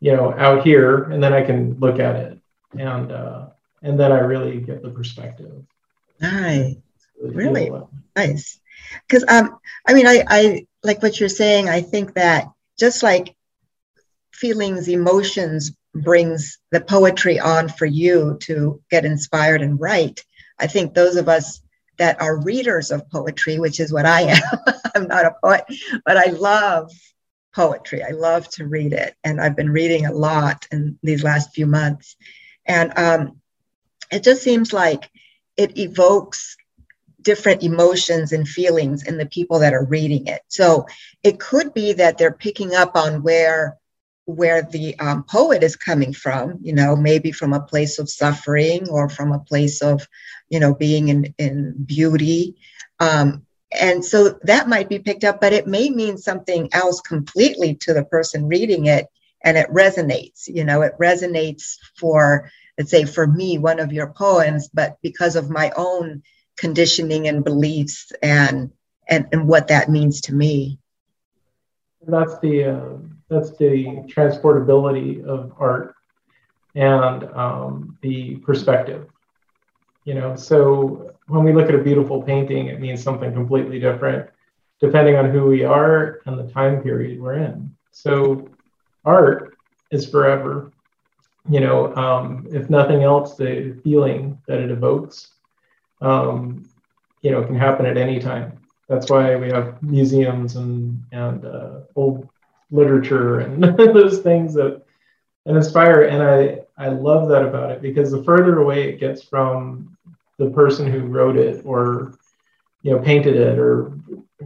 you 0.00 0.16
know, 0.16 0.32
out 0.34 0.64
here, 0.64 1.04
and 1.04 1.22
then 1.22 1.32
I 1.32 1.42
can 1.42 1.78
look 1.78 1.98
at 1.98 2.16
it, 2.16 2.38
and 2.78 3.12
uh, 3.12 3.48
and 3.82 4.00
then 4.00 4.12
I 4.12 4.20
really 4.20 4.60
get 4.60 4.82
the 4.82 4.88
perspective. 4.88 5.62
Nice, 6.20 6.76
really 7.20 7.70
nice 8.16 8.59
because 9.10 9.24
um, 9.28 9.58
I 9.86 9.94
mean, 9.94 10.06
I, 10.06 10.24
I 10.28 10.66
like 10.84 11.02
what 11.02 11.18
you're 11.18 11.28
saying. 11.28 11.68
I 11.68 11.82
think 11.82 12.14
that 12.14 12.48
just 12.78 13.02
like 13.02 13.34
feelings, 14.32 14.88
emotions 14.88 15.72
brings 15.94 16.58
the 16.70 16.80
poetry 16.80 17.40
on 17.40 17.68
for 17.68 17.86
you 17.86 18.38
to 18.42 18.80
get 18.90 19.04
inspired 19.04 19.62
and 19.62 19.80
write. 19.80 20.24
I 20.58 20.68
think 20.68 20.94
those 20.94 21.16
of 21.16 21.28
us 21.28 21.60
that 21.98 22.22
are 22.22 22.40
readers 22.42 22.90
of 22.90 23.10
poetry, 23.10 23.58
which 23.58 23.80
is 23.80 23.92
what 23.92 24.06
I 24.06 24.22
am, 24.22 24.42
I'm 24.94 25.08
not 25.08 25.26
a 25.26 25.34
poet, 25.42 25.64
but 26.06 26.16
I 26.16 26.26
love 26.26 26.90
poetry. 27.54 28.04
I 28.04 28.10
love 28.10 28.48
to 28.50 28.66
read 28.66 28.92
it. 28.92 29.14
And 29.24 29.40
I've 29.40 29.56
been 29.56 29.70
reading 29.70 30.06
a 30.06 30.12
lot 30.12 30.66
in 30.70 30.98
these 31.02 31.24
last 31.24 31.52
few 31.52 31.66
months. 31.66 32.16
And 32.64 32.92
um, 32.96 33.40
it 34.12 34.22
just 34.22 34.42
seems 34.42 34.72
like 34.72 35.10
it 35.56 35.76
evokes 35.76 36.56
different 37.22 37.62
emotions 37.62 38.32
and 38.32 38.48
feelings 38.48 39.06
in 39.06 39.18
the 39.18 39.26
people 39.26 39.58
that 39.60 39.74
are 39.74 39.84
reading 39.84 40.26
it. 40.26 40.42
So 40.48 40.86
it 41.22 41.38
could 41.38 41.74
be 41.74 41.92
that 41.94 42.18
they're 42.18 42.32
picking 42.32 42.74
up 42.74 42.96
on 42.96 43.22
where 43.22 43.76
where 44.26 44.62
the 44.62 44.96
um, 44.98 45.24
poet 45.24 45.62
is 45.62 45.74
coming 45.76 46.12
from, 46.12 46.58
you 46.62 46.72
know, 46.72 46.94
maybe 46.94 47.32
from 47.32 47.52
a 47.52 47.60
place 47.60 47.98
of 47.98 48.08
suffering 48.08 48.88
or 48.88 49.08
from 49.08 49.32
a 49.32 49.40
place 49.40 49.82
of, 49.82 50.06
you 50.48 50.60
know, 50.60 50.74
being 50.74 51.08
in, 51.08 51.34
in 51.38 51.74
beauty. 51.84 52.56
Um, 53.00 53.44
and 53.72 54.04
so 54.04 54.38
that 54.42 54.68
might 54.68 54.88
be 54.88 54.98
picked 54.98 55.24
up, 55.24 55.40
but 55.40 55.52
it 55.52 55.66
may 55.66 55.90
mean 55.90 56.16
something 56.16 56.68
else 56.72 57.00
completely 57.00 57.74
to 57.76 57.94
the 57.94 58.04
person 58.04 58.46
reading 58.46 58.86
it. 58.86 59.06
And 59.42 59.56
it 59.56 59.70
resonates, 59.70 60.48
you 60.48 60.64
know, 60.64 60.82
it 60.82 60.92
resonates 61.00 61.76
for, 61.98 62.50
let's 62.76 62.90
say, 62.90 63.04
for 63.06 63.26
me, 63.26 63.58
one 63.58 63.80
of 63.80 63.92
your 63.92 64.12
poems, 64.12 64.68
but 64.72 64.98
because 65.02 65.34
of 65.34 65.50
my 65.50 65.72
own 65.76 66.22
conditioning 66.60 67.26
and 67.26 67.42
beliefs 67.42 68.12
and 68.22 68.70
and, 69.08 69.26
and 69.32 69.48
what 69.48 69.66
that 69.68 69.90
means 69.90 70.20
to 70.20 70.34
me. 70.34 70.78
That's 72.06 72.38
the 72.38 72.64
uh, 72.64 72.96
that's 73.28 73.56
the 73.56 74.04
transportability 74.06 75.24
of 75.24 75.52
art 75.58 75.94
and 76.74 77.24
um, 77.34 77.98
the 78.02 78.36
perspective 78.36 79.08
you 80.04 80.14
know? 80.14 80.34
So 80.36 81.14
when 81.26 81.44
we 81.44 81.52
look 81.52 81.68
at 81.68 81.74
a 81.74 81.82
beautiful 81.82 82.22
painting 82.22 82.66
it 82.66 82.80
means 82.80 83.02
something 83.02 83.32
completely 83.32 83.78
different 83.78 84.28
depending 84.80 85.16
on 85.16 85.30
who 85.30 85.46
we 85.46 85.62
are 85.62 86.20
and 86.26 86.38
the 86.38 86.50
time 86.52 86.82
period 86.82 87.20
we're 87.20 87.34
in. 87.34 87.74
So 87.90 88.48
art 89.04 89.56
is 89.90 90.08
forever 90.08 90.72
you 91.48 91.60
know? 91.60 91.94
Um, 91.96 92.46
if 92.50 92.70
nothing 92.70 93.02
else 93.02 93.36
the 93.36 93.78
feeling 93.82 94.38
that 94.46 94.58
it 94.58 94.70
evokes 94.70 95.32
um, 96.00 96.68
you 97.22 97.30
know, 97.30 97.40
it 97.40 97.46
can 97.46 97.56
happen 97.56 97.86
at 97.86 97.96
any 97.96 98.18
time. 98.18 98.58
That's 98.88 99.10
why 99.10 99.36
we 99.36 99.48
have 99.50 99.82
museums 99.82 100.56
and 100.56 101.02
and 101.12 101.44
uh, 101.44 101.80
old 101.94 102.28
literature 102.70 103.40
and 103.40 103.62
those 103.78 104.18
things 104.18 104.54
that 104.54 104.82
and 105.46 105.56
inspire. 105.56 106.02
And 106.02 106.22
I 106.22 106.60
I 106.76 106.88
love 106.88 107.28
that 107.28 107.44
about 107.44 107.70
it 107.70 107.82
because 107.82 108.10
the 108.10 108.22
further 108.24 108.60
away 108.60 108.88
it 108.88 109.00
gets 109.00 109.22
from 109.22 109.96
the 110.38 110.50
person 110.50 110.90
who 110.90 111.00
wrote 111.00 111.36
it 111.36 111.62
or 111.64 112.14
you 112.82 112.92
know 112.92 112.98
painted 112.98 113.36
it 113.36 113.58
or 113.58 113.92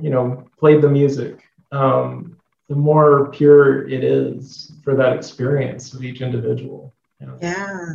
you 0.01 0.11
know 0.11 0.45
played 0.59 0.83
the 0.83 0.89
music, 0.89 1.43
um, 1.73 2.37
the 2.69 2.75
more 2.75 3.31
pure 3.31 3.89
it 3.89 4.03
is 4.03 4.73
for 4.83 4.95
that 4.95 5.17
experience 5.17 5.95
of 5.95 6.05
each 6.05 6.21
individual. 6.21 6.93
You 7.21 7.27
know? 7.29 7.39
Yeah. 7.41 7.95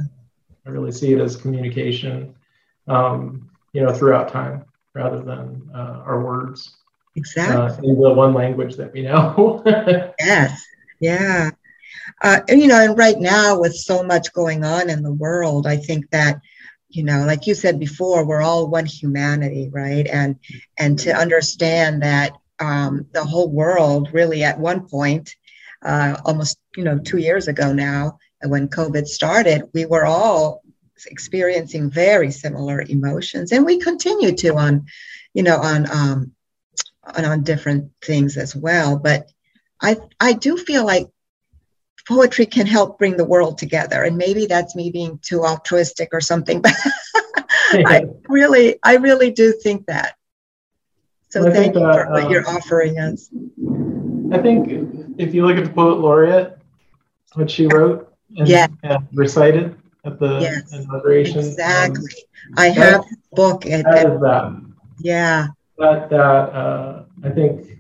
I 0.66 0.70
really 0.70 0.92
see 0.92 1.14
it 1.14 1.20
as 1.20 1.36
communication. 1.36 2.36
Um, 2.88 3.50
you 3.74 3.84
know, 3.84 3.94
throughout 3.94 4.30
time 4.30 4.66
rather 4.94 5.22
than 5.22 5.70
uh, 5.74 6.02
our 6.06 6.24
words. 6.24 6.76
Exactly. 7.16 7.56
Uh, 7.56 7.92
in 7.92 8.02
the 8.02 8.14
one 8.14 8.34
language 8.34 8.76
that 8.76 8.94
we 8.94 9.04
know. 9.04 9.64
yes. 10.20 10.66
Yeah. 11.00 11.52
Uh, 12.22 12.40
and, 12.48 12.62
you 12.62 12.68
know, 12.68 12.84
and 12.84 12.98
right 12.98 13.20
now 13.20 13.60
with 13.60 13.76
so 13.76 14.04
much 14.04 14.34
going 14.34 14.64
on 14.64 14.90
in 14.90 15.04
the 15.04 15.14
world, 15.14 15.68
I 15.68 15.78
think 15.78 16.10
that, 16.12 16.40
you 16.90 17.04
know, 17.04 17.24
like 17.26 17.46
you 17.46 17.54
said 17.54 17.80
before, 17.80 18.26
we're 18.26 18.42
all 18.42 18.68
one 18.68 18.86
humanity, 18.86 19.70
right? 19.72 20.08
And 20.08 20.38
and 20.78 20.98
to 21.00 21.16
understand 21.16 22.02
that 22.02 22.34
um, 22.60 23.06
the 23.14 23.24
whole 23.24 23.50
world 23.50 24.10
really 24.12 24.44
at 24.44 24.60
one 24.60 24.88
point, 24.88 25.36
uh, 25.86 26.18
almost 26.26 26.58
you 26.76 26.84
know 26.84 26.98
two 26.98 27.20
years 27.20 27.48
ago 27.48 27.72
now, 27.72 28.18
when 28.44 28.68
COVID 28.70 29.06
started, 29.06 29.64
we 29.72 29.86
were 29.86 30.06
all 30.06 30.64
experiencing 31.06 31.90
very 31.90 32.32
similar 32.32 32.82
emotions, 32.82 33.52
and 33.52 33.66
we 33.66 33.80
continue 33.80 34.34
to 34.34 34.56
on, 34.56 34.86
you 35.34 35.44
know, 35.44 35.58
on 35.58 35.90
um, 35.92 36.32
on, 37.04 37.26
on 37.26 37.44
different 37.44 37.92
things 38.02 38.38
as 38.38 38.56
well. 38.56 38.98
But 38.98 39.30
I 39.82 39.98
I 40.20 40.34
do 40.34 40.58
feel 40.58 40.86
like 40.86 41.08
poetry 42.08 42.46
can 42.46 42.66
help 42.66 42.98
bring 42.98 43.18
the 43.18 43.26
world 43.26 43.58
together, 43.58 44.04
and 44.04 44.18
maybe 44.18 44.46
that's 44.46 44.76
me 44.76 44.92
being 44.92 45.20
too 45.22 45.46
altruistic 45.46 46.10
or 46.12 46.22
something, 46.22 46.62
but 46.62 46.76
I 47.74 48.06
really 48.30 48.80
I 48.84 48.96
really 48.96 49.32
do 49.32 49.54
think 49.54 49.86
that. 49.88 50.16
So 51.30 51.44
well, 51.44 51.54
thank 51.54 51.76
you 51.76 51.82
that, 51.82 51.94
for 51.94 52.12
what 52.12 52.24
um, 52.24 52.32
you're 52.32 52.48
offering 52.48 52.98
us. 52.98 53.30
I 54.32 54.40
think 54.40 55.16
if 55.20 55.34
you 55.34 55.46
look 55.46 55.58
at 55.58 55.64
the 55.64 55.70
poet 55.72 56.00
laureate, 56.00 56.58
what 57.34 57.52
she 57.52 57.68
wrote 57.68 58.12
and, 58.38 58.48
yeah. 58.48 58.68
and 58.84 59.08
recited, 59.14 59.79
at 60.06 60.20
the 60.20 60.40
yes, 60.40 60.74
inauguration. 60.74 61.40
Exactly. 61.40 62.14
Um, 62.48 62.54
I 62.58 62.70
have 62.70 63.02
a 63.02 63.36
book 63.36 63.66
at, 63.66 63.86
at 63.86 64.20
that. 64.22 64.62
Yeah. 65.00 65.48
That 65.78 66.10
that 66.10 66.18
uh, 66.18 67.04
I 67.24 67.30
think 67.30 67.78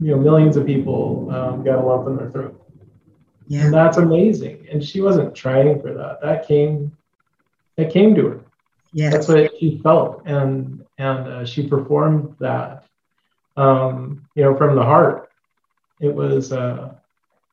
you 0.00 0.10
know 0.10 0.18
millions 0.18 0.56
of 0.56 0.66
people 0.66 1.30
um, 1.30 1.64
got 1.64 1.78
a 1.78 1.82
lump 1.82 2.08
in 2.08 2.16
their 2.16 2.30
throat. 2.30 2.60
Yeah. 3.46 3.66
And 3.66 3.74
that's 3.74 3.98
amazing. 3.98 4.66
And 4.70 4.82
she 4.82 5.00
wasn't 5.00 5.34
trying 5.34 5.80
for 5.80 5.92
that. 5.94 6.20
That 6.22 6.46
came 6.46 6.96
that 7.76 7.90
came 7.90 8.14
to 8.14 8.26
her. 8.26 8.40
Yeah. 8.92 9.10
That's 9.10 9.28
what 9.28 9.50
she 9.58 9.80
felt, 9.82 10.22
and 10.24 10.84
and 10.98 11.28
uh, 11.28 11.44
she 11.44 11.66
performed 11.66 12.36
that. 12.40 12.84
Um, 13.56 14.26
you 14.34 14.42
know, 14.42 14.56
from 14.56 14.74
the 14.74 14.82
heart. 14.82 15.30
It 16.00 16.12
was 16.12 16.52
uh, 16.52 16.94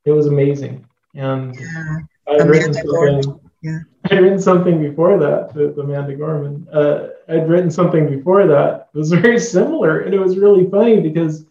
it 0.04 0.12
was 0.12 0.26
amazing, 0.26 0.88
and 1.14 1.56
yeah. 1.56 2.00
I 2.28 2.44
written 2.44 2.74
something. 2.74 3.41
Yeah 3.62 3.80
I'd 4.06 4.20
written 4.20 4.40
something 4.40 4.82
before 4.82 5.18
that 5.20 5.54
with 5.54 5.78
Amanda 5.78 6.16
Gorman. 6.16 6.68
Uh, 6.72 7.10
I'd 7.30 7.48
written 7.48 7.70
something 7.70 8.10
before 8.10 8.48
that. 8.48 8.90
It 8.94 8.98
was 8.98 9.12
very 9.12 9.40
similar, 9.40 10.02
and 10.02 10.14
it 10.14 10.20
was 10.20 10.38
really 10.38 10.70
funny 10.70 11.00
because 11.00 11.46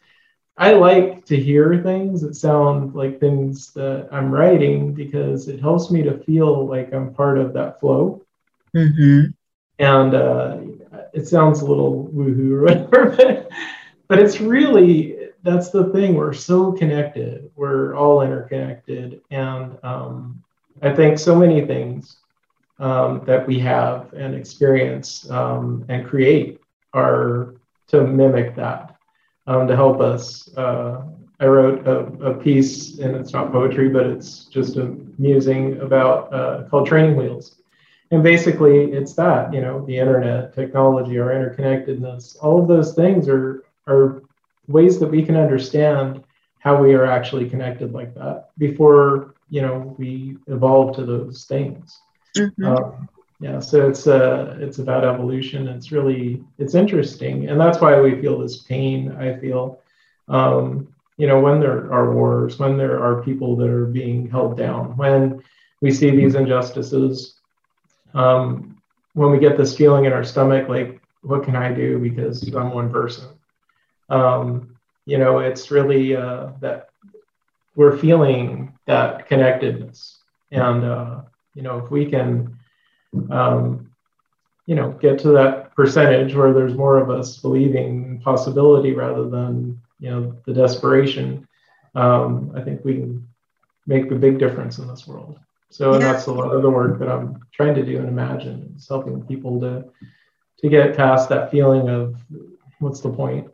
I 0.56 0.72
like 0.72 1.24
to 1.26 1.36
hear 1.36 1.82
things 1.82 2.20
that 2.22 2.34
sound 2.34 2.94
like 2.94 3.20
things 3.20 3.72
that 3.72 4.08
I'm 4.12 4.30
writing 4.30 4.92
because 4.92 5.48
it 5.48 5.60
helps 5.60 5.90
me 5.90 6.02
to 6.02 6.18
feel 6.24 6.66
like 6.66 6.92
I'm 6.92 7.14
part 7.14 7.38
of 7.38 7.52
that 7.54 7.80
flow. 7.80 8.26
Mm-hmm. 8.76 9.30
And 9.78 10.14
uh, 10.14 10.58
it 11.14 11.28
sounds 11.28 11.62
a 11.62 11.66
little 11.66 12.10
woohoo 12.12 12.52
or 12.52 12.62
whatever, 12.64 13.16
but, 13.16 13.48
but 14.08 14.18
it's 14.18 14.40
really 14.40 15.16
that's 15.42 15.70
the 15.70 15.84
thing. 15.84 16.14
We're 16.14 16.34
so 16.34 16.72
connected. 16.72 17.50
We're 17.56 17.94
all 17.94 18.20
interconnected, 18.20 19.22
and 19.30 19.78
um, 19.82 20.42
I 20.82 20.94
think 20.94 21.18
so 21.18 21.36
many 21.36 21.64
things 21.66 22.16
um, 22.78 23.22
that 23.26 23.46
we 23.46 23.58
have 23.60 24.12
and 24.14 24.34
experience 24.34 25.30
um, 25.30 25.84
and 25.88 26.06
create 26.06 26.60
are 26.94 27.54
to 27.88 28.02
mimic 28.04 28.56
that 28.56 28.96
um, 29.46 29.68
to 29.68 29.76
help 29.76 30.00
us. 30.00 30.54
Uh, 30.56 31.02
I 31.38 31.46
wrote 31.46 31.86
a, 31.86 32.00
a, 32.30 32.34
piece, 32.34 32.98
and 32.98 33.16
it's 33.16 33.32
not 33.32 33.50
poetry, 33.52 33.88
but 33.88 34.06
it's 34.06 34.44
just 34.44 34.76
a 34.76 34.96
musing 35.18 35.80
about 35.80 36.32
uh, 36.32 36.64
called 36.68 36.86
Training 36.86 37.16
Wheels. 37.16 37.56
And 38.10 38.22
basically, 38.22 38.92
it's 38.92 39.14
that 39.14 39.52
you 39.52 39.60
know 39.60 39.84
the 39.86 39.98
internet, 39.98 40.54
technology, 40.54 41.18
our 41.18 41.30
interconnectedness, 41.30 42.36
all 42.40 42.60
of 42.60 42.68
those 42.68 42.94
things 42.94 43.28
are 43.28 43.64
are 43.86 44.22
ways 44.68 44.98
that 45.00 45.08
we 45.08 45.22
can 45.22 45.36
understand 45.36 46.22
how 46.58 46.80
we 46.80 46.94
are 46.94 47.06
actually 47.06 47.48
connected 47.48 47.92
like 47.92 48.14
that 48.14 48.50
before 48.58 49.34
you 49.50 49.60
know 49.62 49.94
we 49.98 50.38
evolve 50.46 50.96
to 50.96 51.04
those 51.04 51.44
things. 51.44 52.00
Mm-hmm. 52.36 52.64
Um, 52.64 53.08
yeah, 53.40 53.58
so 53.58 53.88
it's 53.88 54.06
uh, 54.06 54.56
it's 54.60 54.78
about 54.78 55.04
evolution. 55.04 55.66
It's 55.66 55.90
really 55.90 56.44
it's 56.58 56.74
interesting, 56.74 57.48
and 57.48 57.58
that's 57.58 57.80
why 57.80 57.98
we 58.00 58.20
feel 58.20 58.38
this 58.38 58.62
pain. 58.62 59.12
I 59.12 59.38
feel, 59.38 59.80
um, 60.28 60.94
you 61.16 61.26
know, 61.26 61.40
when 61.40 61.58
there 61.58 61.90
are 61.92 62.14
wars, 62.14 62.58
when 62.58 62.76
there 62.76 63.02
are 63.02 63.22
people 63.22 63.56
that 63.56 63.68
are 63.68 63.86
being 63.86 64.28
held 64.28 64.58
down, 64.58 64.94
when 64.96 65.42
we 65.80 65.90
see 65.90 66.10
these 66.10 66.34
injustices, 66.34 67.40
um, 68.12 68.80
when 69.14 69.30
we 69.30 69.38
get 69.38 69.56
this 69.56 69.74
feeling 69.74 70.04
in 70.04 70.12
our 70.12 70.24
stomach, 70.24 70.68
like, 70.68 71.00
what 71.22 71.42
can 71.42 71.56
I 71.56 71.72
do 71.72 71.98
because 71.98 72.46
I'm 72.54 72.72
one 72.72 72.90
person? 72.90 73.28
Um, 74.10 74.76
you 75.06 75.16
know, 75.16 75.38
it's 75.38 75.70
really 75.70 76.14
uh, 76.14 76.50
that 76.60 76.89
we're 77.74 77.96
feeling 77.96 78.76
that 78.86 79.26
connectedness, 79.26 80.18
and 80.50 80.84
uh, 80.84 81.20
you 81.54 81.62
know, 81.62 81.78
if 81.78 81.90
we 81.90 82.06
can, 82.06 82.58
um, 83.30 83.90
you 84.66 84.74
know, 84.74 84.92
get 84.92 85.18
to 85.20 85.30
that 85.30 85.74
percentage 85.74 86.34
where 86.34 86.52
there's 86.52 86.74
more 86.74 86.98
of 86.98 87.10
us 87.10 87.38
believing 87.38 88.04
in 88.04 88.20
possibility 88.20 88.92
rather 88.92 89.28
than, 89.28 89.80
you 89.98 90.10
know, 90.10 90.36
the 90.46 90.52
desperation, 90.52 91.46
um, 91.94 92.52
I 92.54 92.60
think 92.60 92.84
we 92.84 92.94
can 92.94 93.26
make 93.86 94.10
a 94.10 94.14
big 94.14 94.38
difference 94.38 94.78
in 94.78 94.86
this 94.86 95.06
world. 95.06 95.38
So, 95.70 95.94
and 95.94 96.02
that's 96.02 96.26
a 96.26 96.32
lot 96.32 96.54
of 96.54 96.62
the 96.62 96.70
work 96.70 96.98
that 96.98 97.08
I'm 97.08 97.40
trying 97.52 97.74
to 97.76 97.84
do 97.84 97.98
and 97.98 98.08
imagine. 98.08 98.72
It's 98.74 98.88
helping 98.88 99.22
people 99.24 99.60
to 99.60 99.84
to 100.58 100.68
get 100.68 100.96
past 100.96 101.28
that 101.30 101.50
feeling 101.50 101.88
of 101.88 102.16
what's 102.80 103.00
the 103.00 103.10
point, 103.10 103.50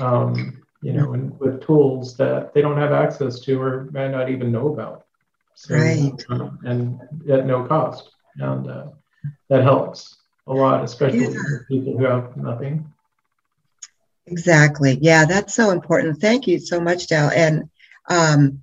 um, 0.00 0.61
you 0.82 0.92
know, 0.92 1.14
and 1.14 1.38
with 1.38 1.64
tools 1.64 2.16
that 2.16 2.52
they 2.52 2.60
don't 2.60 2.76
have 2.76 2.92
access 2.92 3.40
to 3.40 3.60
or 3.60 3.88
might 3.92 4.10
not 4.10 4.28
even 4.28 4.52
know 4.52 4.72
about. 4.72 5.06
So, 5.54 5.76
right. 5.76 6.12
Um, 6.28 6.58
and 6.64 7.00
at 7.30 7.46
no 7.46 7.64
cost. 7.64 8.10
And 8.36 8.68
uh, 8.68 8.86
that 9.48 9.62
helps 9.62 10.16
a 10.46 10.52
lot, 10.52 10.82
especially 10.82 11.24
yeah. 11.24 11.30
for 11.30 11.66
people 11.68 11.96
who 11.96 12.04
have 12.04 12.36
nothing. 12.36 12.92
Exactly. 14.26 14.98
Yeah, 15.00 15.24
that's 15.24 15.54
so 15.54 15.70
important. 15.70 16.20
Thank 16.20 16.46
you 16.46 16.58
so 16.58 16.80
much, 16.80 17.06
Del. 17.08 17.30
And 17.30 17.70
um, 18.08 18.62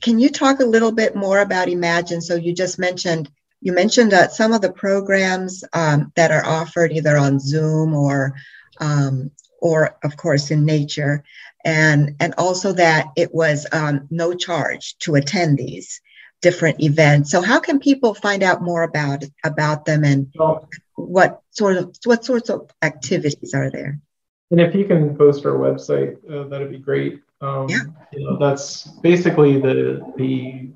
can 0.00 0.18
you 0.18 0.30
talk 0.30 0.60
a 0.60 0.64
little 0.64 0.92
bit 0.92 1.16
more 1.16 1.40
about 1.40 1.68
Imagine? 1.68 2.20
So 2.20 2.34
you 2.34 2.54
just 2.54 2.78
mentioned 2.78 3.30
you 3.60 3.72
mentioned 3.72 4.14
uh, 4.14 4.28
some 4.28 4.52
of 4.52 4.60
the 4.60 4.72
programs 4.72 5.64
um, 5.72 6.12
that 6.14 6.30
are 6.30 6.46
offered 6.46 6.92
either 6.92 7.16
on 7.16 7.40
Zoom 7.40 7.94
or 7.94 8.34
um, 8.80 9.32
or 9.60 9.96
of 10.04 10.16
course 10.16 10.50
in 10.50 10.64
nature, 10.64 11.24
and 11.68 12.16
and 12.18 12.34
also 12.38 12.72
that 12.72 13.08
it 13.14 13.34
was 13.34 13.66
um, 13.72 14.08
no 14.10 14.32
charge 14.32 14.96
to 14.98 15.16
attend 15.16 15.58
these 15.58 16.00
different 16.40 16.82
events. 16.82 17.30
So 17.30 17.42
how 17.42 17.60
can 17.60 17.78
people 17.78 18.14
find 18.14 18.42
out 18.42 18.62
more 18.62 18.82
about 18.82 19.22
about 19.44 19.84
them 19.84 20.02
and 20.04 20.32
well, 20.34 20.68
what 20.94 21.42
sort 21.50 21.76
of 21.76 21.94
what 22.04 22.24
sorts 22.24 22.48
of 22.48 22.70
activities 22.80 23.52
are 23.54 23.70
there? 23.70 24.00
And 24.50 24.60
if 24.60 24.74
you 24.74 24.86
can 24.86 25.14
post 25.16 25.44
our 25.44 25.58
website, 25.66 26.16
uh, 26.32 26.48
that'd 26.48 26.70
be 26.70 26.78
great. 26.78 27.20
Um, 27.42 27.68
yeah. 27.68 27.84
You 28.12 28.24
know, 28.24 28.38
that's 28.38 28.88
basically 29.02 29.60
the 29.60 30.00
the 30.16 30.70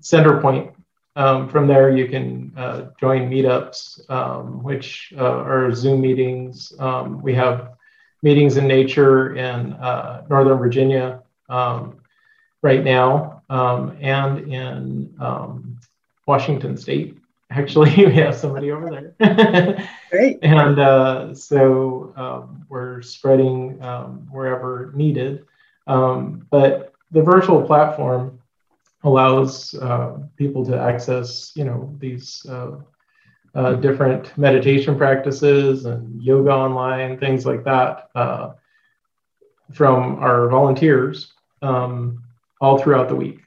center 0.00 0.40
point. 0.40 0.70
Um, 1.14 1.48
from 1.48 1.66
there, 1.66 1.90
you 1.90 2.06
can 2.08 2.52
uh, 2.56 2.86
join 2.98 3.28
meetups, 3.28 4.08
um, 4.08 4.62
which 4.62 5.12
uh, 5.18 5.42
are 5.50 5.74
Zoom 5.74 6.00
meetings. 6.00 6.72
Um, 6.78 7.20
we 7.20 7.34
have 7.34 7.72
meetings 8.22 8.56
in 8.56 8.66
nature 8.66 9.36
in 9.36 9.72
uh, 9.74 10.24
Northern 10.28 10.58
Virginia 10.58 11.22
um, 11.48 12.00
right 12.62 12.84
now 12.84 13.42
um, 13.50 13.96
and 14.00 14.52
in 14.52 15.14
um, 15.20 15.78
Washington 16.26 16.76
State. 16.76 17.18
Actually, 17.50 17.94
we 18.06 18.14
have 18.14 18.34
somebody 18.34 18.70
over 18.70 19.14
there. 19.18 19.88
Great. 20.10 20.38
And 20.42 20.78
uh, 20.78 21.34
so 21.34 22.12
um, 22.16 22.64
we're 22.68 23.02
spreading 23.02 23.82
um, 23.82 24.26
wherever 24.30 24.92
needed. 24.94 25.44
Um, 25.86 26.46
but 26.50 26.94
the 27.10 27.22
virtual 27.22 27.62
platform 27.62 28.38
allows 29.04 29.74
uh, 29.74 30.18
people 30.36 30.64
to 30.64 30.78
access, 30.78 31.52
you 31.56 31.64
know, 31.64 31.92
these 31.98 32.46
uh, 33.54 33.74
different 33.74 34.36
meditation 34.38 34.96
practices 34.96 35.84
and 35.84 36.22
yoga 36.22 36.50
online, 36.50 37.18
things 37.18 37.44
like 37.44 37.64
that, 37.64 38.08
uh, 38.14 38.52
from 39.72 40.16
our 40.20 40.48
volunteers. 40.48 41.32
Um, 41.60 42.22
all 42.62 42.78
throughout 42.78 43.08
the 43.08 43.16
week. 43.16 43.40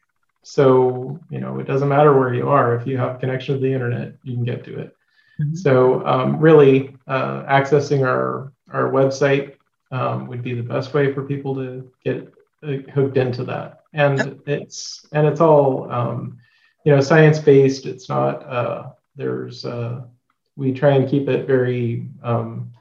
So, 0.43 1.19
you 1.31 1.39
know, 1.39 1.57
it 1.57 1.65
doesn't 1.65 1.87
matter 1.87 2.13
where 2.13 2.33
you 2.33 2.49
are. 2.49 2.75
If 2.75 2.85
you 2.85 2.97
have 2.97 3.19
connection 3.19 3.55
to 3.55 3.61
the 3.61 3.73
internet, 3.73 4.13
you 4.23 4.35
can 4.35 4.43
get 4.43 4.63
to 4.65 4.77
it. 4.77 4.95
Mm-hmm. 5.41 5.55
So, 5.55 6.05
um, 6.05 6.37
really, 6.37 6.95
uh, 7.07 7.43
accessing 7.43 8.05
our, 8.05 8.51
our 8.71 8.91
website 8.91 9.55
um, 9.91 10.27
would 10.27 10.43
be 10.43 10.53
the 10.53 10.61
best 10.61 10.93
way 10.93 11.13
for 11.13 11.23
people 11.23 11.55
to 11.55 11.89
get 12.03 12.31
uh, 12.61 12.91
hooked 12.91 13.17
into 13.17 13.45
that. 13.45 13.79
And 13.93 14.41
it's 14.45 15.05
and 15.13 15.25
it's 15.25 15.39
all 15.39 15.89
um, 15.89 16.37
you 16.83 16.93
know 16.93 16.99
science 16.99 17.39
based. 17.39 17.85
It's 17.85 18.09
not 18.09 18.43
uh, 18.43 18.89
there's 19.15 19.65
uh, 19.65 20.01
we 20.55 20.73
try 20.73 20.91
and 20.91 21.09
keep 21.09 21.27
it 21.27 21.47
very 21.47 22.07
um, 22.23 22.71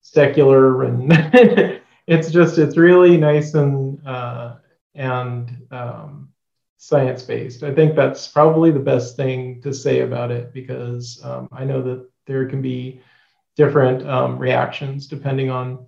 secular 0.00 0.84
and 0.84 1.10
it's 2.06 2.30
just 2.30 2.58
it's 2.58 2.76
really 2.76 3.16
nice 3.16 3.54
and 3.54 4.04
uh, 4.06 4.56
and 4.94 5.66
um, 5.70 6.28
science 6.76 7.22
based. 7.22 7.62
I 7.62 7.74
think 7.74 7.96
that's 7.96 8.28
probably 8.28 8.70
the 8.70 8.78
best 8.78 9.16
thing 9.16 9.60
to 9.62 9.72
say 9.72 10.00
about 10.00 10.30
it 10.30 10.52
because 10.52 11.20
um, 11.24 11.48
I 11.52 11.64
know 11.64 11.82
that 11.82 12.08
there 12.26 12.46
can 12.46 12.60
be 12.60 13.00
different 13.56 14.06
um, 14.08 14.38
reactions 14.38 15.06
depending 15.06 15.50
on 15.50 15.86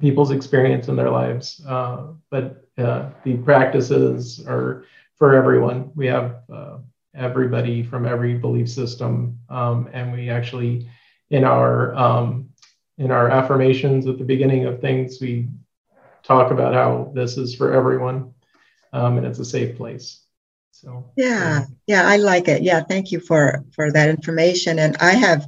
people's 0.00 0.30
experience 0.30 0.88
in 0.88 0.96
their 0.96 1.10
lives. 1.10 1.64
Uh, 1.66 2.08
but 2.30 2.66
uh, 2.78 3.10
the 3.24 3.36
practices 3.38 4.44
are 4.46 4.84
for 5.16 5.34
everyone. 5.34 5.92
We 5.94 6.06
have 6.06 6.42
uh, 6.52 6.78
everybody 7.14 7.82
from 7.82 8.06
every 8.06 8.34
belief 8.34 8.68
system, 8.68 9.38
um, 9.48 9.88
and 9.92 10.12
we 10.12 10.30
actually 10.30 10.88
in 11.30 11.44
our 11.44 11.94
um, 11.94 12.50
in 12.98 13.10
our 13.10 13.28
affirmations 13.30 14.06
at 14.06 14.18
the 14.18 14.24
beginning 14.24 14.66
of 14.66 14.80
things 14.80 15.18
we 15.20 15.48
talk 16.22 16.50
about 16.50 16.74
how 16.74 17.12
this 17.14 17.36
is 17.36 17.54
for 17.54 17.72
everyone 17.72 18.34
um, 18.94 19.18
and 19.18 19.26
it's 19.26 19.40
a 19.40 19.44
safe 19.44 19.76
place. 19.76 20.20
So 20.70 21.12
yeah, 21.16 21.64
yeah, 21.86 22.06
I 22.06 22.16
like 22.16 22.48
it. 22.48 22.62
Yeah, 22.62 22.82
thank 22.82 23.12
you 23.12 23.20
for 23.20 23.64
for 23.74 23.92
that 23.92 24.08
information. 24.08 24.78
And 24.78 24.96
I 24.98 25.12
have 25.12 25.46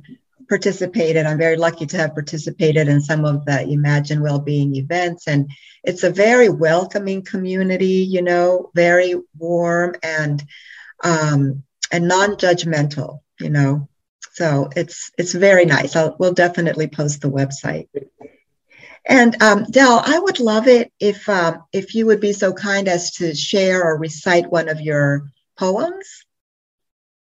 participated. 0.48 1.26
I'm 1.26 1.38
very 1.38 1.56
lucky 1.56 1.86
to 1.86 1.96
have 1.96 2.14
participated 2.14 2.88
in 2.88 3.00
some 3.00 3.24
of 3.24 3.44
the 3.44 3.62
Imagine 3.62 4.20
Wellbeing 4.20 4.76
events, 4.76 5.26
and 5.28 5.50
it's 5.84 6.02
a 6.02 6.10
very 6.10 6.48
welcoming 6.48 7.22
community. 7.22 8.04
You 8.04 8.22
know, 8.22 8.70
very 8.74 9.14
warm 9.38 9.94
and 10.02 10.42
um, 11.02 11.62
and 11.92 12.08
non-judgmental. 12.08 13.20
You 13.40 13.50
know, 13.50 13.88
so 14.32 14.70
it's 14.76 15.10
it's 15.18 15.32
very 15.32 15.64
nice. 15.64 15.96
I'll, 15.96 16.16
we'll 16.18 16.34
definitely 16.34 16.88
post 16.88 17.20
the 17.20 17.30
website. 17.30 17.88
And 19.08 19.40
um, 19.40 19.64
Del, 19.70 20.02
I 20.04 20.18
would 20.18 20.40
love 20.40 20.66
it 20.66 20.92
if 20.98 21.28
um, 21.28 21.64
if 21.72 21.94
you 21.94 22.06
would 22.06 22.20
be 22.20 22.32
so 22.32 22.52
kind 22.52 22.88
as 22.88 23.12
to 23.12 23.34
share 23.34 23.84
or 23.84 23.98
recite 23.98 24.50
one 24.50 24.68
of 24.68 24.80
your 24.80 25.30
poems. 25.58 26.24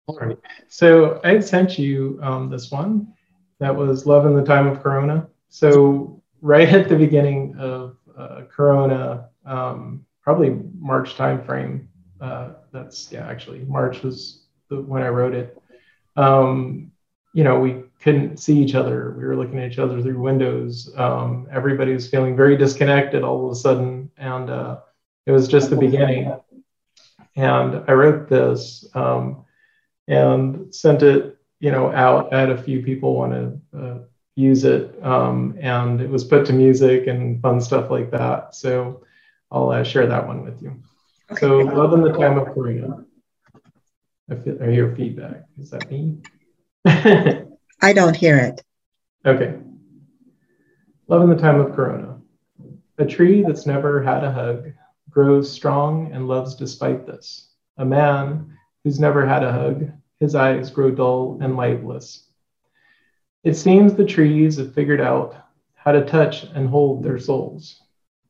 All 0.07 0.19
right. 0.19 0.39
So 0.69 1.21
I 1.25 1.41
sent 1.41 1.79
you 1.79 2.19
um, 2.23 2.51
this 2.51 2.71
one. 2.71 3.13
That 3.59 3.75
was 3.75 4.07
Love 4.07 4.27
in 4.27 4.35
the 4.35 4.45
Time 4.45 4.67
of 4.67 4.83
Corona. 4.83 5.27
So 5.49 6.23
right 6.43 6.69
at 6.69 6.89
the 6.89 6.97
beginning 6.97 7.57
of 7.59 7.97
uh, 8.17 8.43
Corona, 8.51 9.31
um, 9.47 10.05
probably 10.23 10.57
March 10.79 11.17
timeframe. 11.17 11.87
Uh, 12.25 12.55
that's 12.73 13.13
yeah, 13.13 13.27
actually 13.29 13.61
March 13.67 14.03
was 14.03 14.45
the, 14.71 14.81
when 14.81 15.03
I 15.03 15.09
wrote 15.09 15.35
it. 15.35 15.61
Um, 16.17 16.91
you 17.35 17.45
know, 17.45 17.61
we 17.61 17.83
couldn't 18.01 18.39
see 18.39 18.57
each 18.57 18.75
other. 18.75 19.15
We 19.19 19.25
were 19.25 19.37
looking 19.37 19.59
at 19.59 19.71
each 19.71 19.79
other 19.79 20.01
through 20.01 20.19
windows. 20.19 20.91
Um, 20.97 21.47
everybody 21.53 21.93
was 21.93 22.09
feeling 22.09 22.35
very 22.35 22.57
disconnected 22.57 23.23
all 23.23 23.45
of 23.45 23.53
a 23.53 23.55
sudden, 23.57 24.11
and 24.17 24.49
uh, 24.49 24.79
it 25.27 25.33
was 25.33 25.49
just 25.49 25.69
the 25.69 25.77
beginning. 25.77 26.35
And 27.37 27.85
I 27.89 27.93
wrote 27.93 28.31
this 28.31 28.87
um, 28.95 29.45
and 30.09 30.75
sent 30.75 31.03
it, 31.03 31.37
you 31.61 31.73
know, 31.73 31.93
out. 31.93 32.33
I 32.33 32.41
had 32.41 32.51
a 32.51 32.63
few 32.63 32.83
people 32.83 33.17
want 33.17 33.33
to 33.33 33.79
uh, 33.79 33.99
use 34.35 34.65
it, 34.65 34.97
um, 35.05 35.59
and 35.61 36.01
it 36.01 36.09
was 36.09 36.25
put 36.25 36.47
to 36.47 36.55
music 36.55 37.07
and 37.07 37.43
fun 37.43 37.61
stuff 37.61 37.91
like 37.91 38.11
that. 38.13 38.55
So 38.55 39.05
I'll 39.51 39.71
uh, 39.71 39.85
share 39.85 40.07
that 40.07 40.27
one 40.27 40.43
with 40.43 40.63
you. 40.63 40.83
Okay. 41.31 41.41
So, 41.41 41.59
love 41.59 41.93
in 41.95 42.03
the 42.03 42.13
time 42.13 42.39
of 42.39 42.53
Corona. 42.55 43.05
I, 44.31 44.35
feel, 44.37 44.63
I 44.63 44.71
hear 44.71 44.95
feedback. 44.95 45.45
Is 45.59 45.71
that 45.71 45.91
me? 45.91 46.19
I 46.87 47.93
don't 47.93 48.17
hear 48.17 48.37
it. 48.37 48.63
Okay. 49.27 49.55
Love 51.09 51.23
in 51.23 51.31
the 51.31 51.37
time 51.37 51.61
of 51.61 51.75
Corona. 51.75 52.19
A 52.99 53.07
tree 53.07 53.43
that's 53.43 53.67
never 53.67 54.03
had 54.03 54.23
a 54.23 54.33
hug 54.33 54.73
grows 55.11 55.51
strong 55.51 56.13
and 56.13 56.29
loves 56.29 56.55
despite 56.55 57.07
this. 57.07 57.51
A 57.79 57.85
man 57.85 58.57
who's 58.83 59.01
never 59.01 59.27
had 59.27 59.43
a 59.43 59.53
hug, 59.53 59.91
his 60.21 60.35
eyes 60.35 60.71
grow 60.71 60.91
dull 60.91 61.39
and 61.41 61.57
lifeless. 61.57 62.29
It 63.43 63.55
seems 63.55 63.95
the 63.95 64.05
trees 64.05 64.57
have 64.57 64.75
figured 64.75 65.01
out 65.01 65.37
how 65.75 65.93
to 65.93 66.05
touch 66.05 66.45
and 66.45 66.69
hold 66.69 67.03
their 67.03 67.19
souls. 67.19 67.83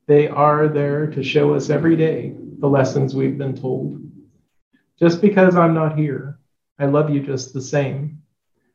They 0.07 0.27
are 0.27 0.67
there 0.67 1.07
to 1.07 1.23
show 1.23 1.53
us 1.53 1.69
every 1.69 1.95
day 1.95 2.35
the 2.59 2.69
lessons 2.69 3.15
we've 3.15 3.37
been 3.37 3.55
told. 3.55 4.01
Just 4.99 5.21
because 5.21 5.55
I'm 5.55 5.73
not 5.73 5.97
here, 5.97 6.39
I 6.79 6.85
love 6.85 7.09
you 7.09 7.21
just 7.21 7.53
the 7.53 7.61
same. 7.61 8.21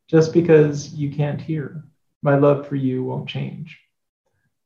Just 0.08 0.32
because 0.32 0.92
you 0.94 1.10
can't 1.10 1.40
hear, 1.40 1.84
my 2.22 2.36
love 2.36 2.66
for 2.66 2.76
you 2.76 3.04
won't 3.04 3.28
change. 3.28 3.78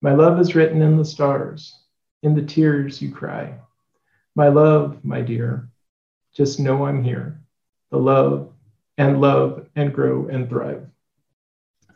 My 0.00 0.14
love 0.14 0.40
is 0.40 0.54
written 0.54 0.82
in 0.82 0.96
the 0.96 1.04
stars, 1.04 1.78
in 2.22 2.34
the 2.34 2.42
tears 2.42 3.00
you 3.00 3.10
cry. 3.10 3.54
My 4.34 4.48
love, 4.48 5.04
my 5.04 5.20
dear, 5.20 5.68
just 6.34 6.58
know 6.58 6.86
I'm 6.86 7.04
here. 7.04 7.40
The 7.90 7.98
love 7.98 8.52
and 8.98 9.20
love 9.20 9.66
and 9.76 9.92
grow 9.92 10.26
and 10.26 10.48
thrive. 10.48 10.86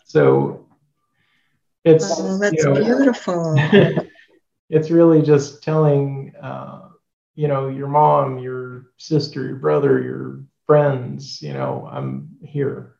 So 0.04 0.66
it's 1.84 2.18
oh, 2.18 2.38
that's 2.38 2.56
you 2.56 2.64
know, 2.64 2.74
beautiful. 2.74 3.54
it's 4.70 4.90
really 4.90 5.22
just 5.22 5.62
telling 5.62 6.34
uh, 6.40 6.87
you 7.38 7.48
know 7.48 7.68
your 7.68 7.88
mom, 7.88 8.38
your 8.38 8.90
sister, 8.96 9.40
your 9.46 9.56
brother, 9.56 9.92
your 10.02 10.44
friends, 10.66 11.40
you 11.40 11.54
know, 11.54 11.88
I'm 11.90 12.28
here 12.42 12.98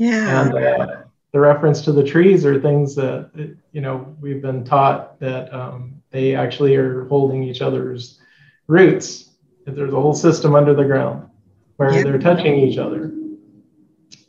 yeah. 0.00 0.46
And 0.46 0.54
uh, 0.54 0.96
the 1.32 1.40
reference 1.40 1.82
to 1.82 1.92
the 1.92 2.02
trees 2.02 2.46
are 2.46 2.58
things 2.58 2.94
that, 2.94 3.30
you 3.72 3.82
know, 3.82 4.16
we've 4.18 4.40
been 4.40 4.64
taught 4.64 5.20
that 5.20 5.52
um, 5.52 6.00
they 6.10 6.34
actually 6.34 6.74
are 6.74 7.04
holding 7.04 7.42
each 7.42 7.60
other's 7.60 8.18
roots. 8.66 9.32
There's 9.66 9.92
a 9.92 10.00
whole 10.00 10.14
system 10.14 10.54
under 10.54 10.72
the 10.72 10.84
ground 10.84 11.28
where 11.76 11.92
yeah. 11.92 12.02
they're 12.02 12.18
touching 12.18 12.54
each 12.54 12.78
other. 12.78 13.12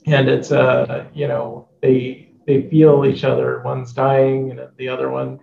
And 0.07 0.27
it's, 0.27 0.51
uh, 0.51 1.05
you 1.13 1.29
know, 1.29 1.69
they, 1.81 2.33
they 2.45 2.69
feel 2.69 3.05
each 3.05 3.23
other. 3.23 3.61
One's 3.61 3.93
dying 3.93 4.51
and 4.51 4.67
the 4.75 4.89
other 4.89 5.09
one 5.09 5.39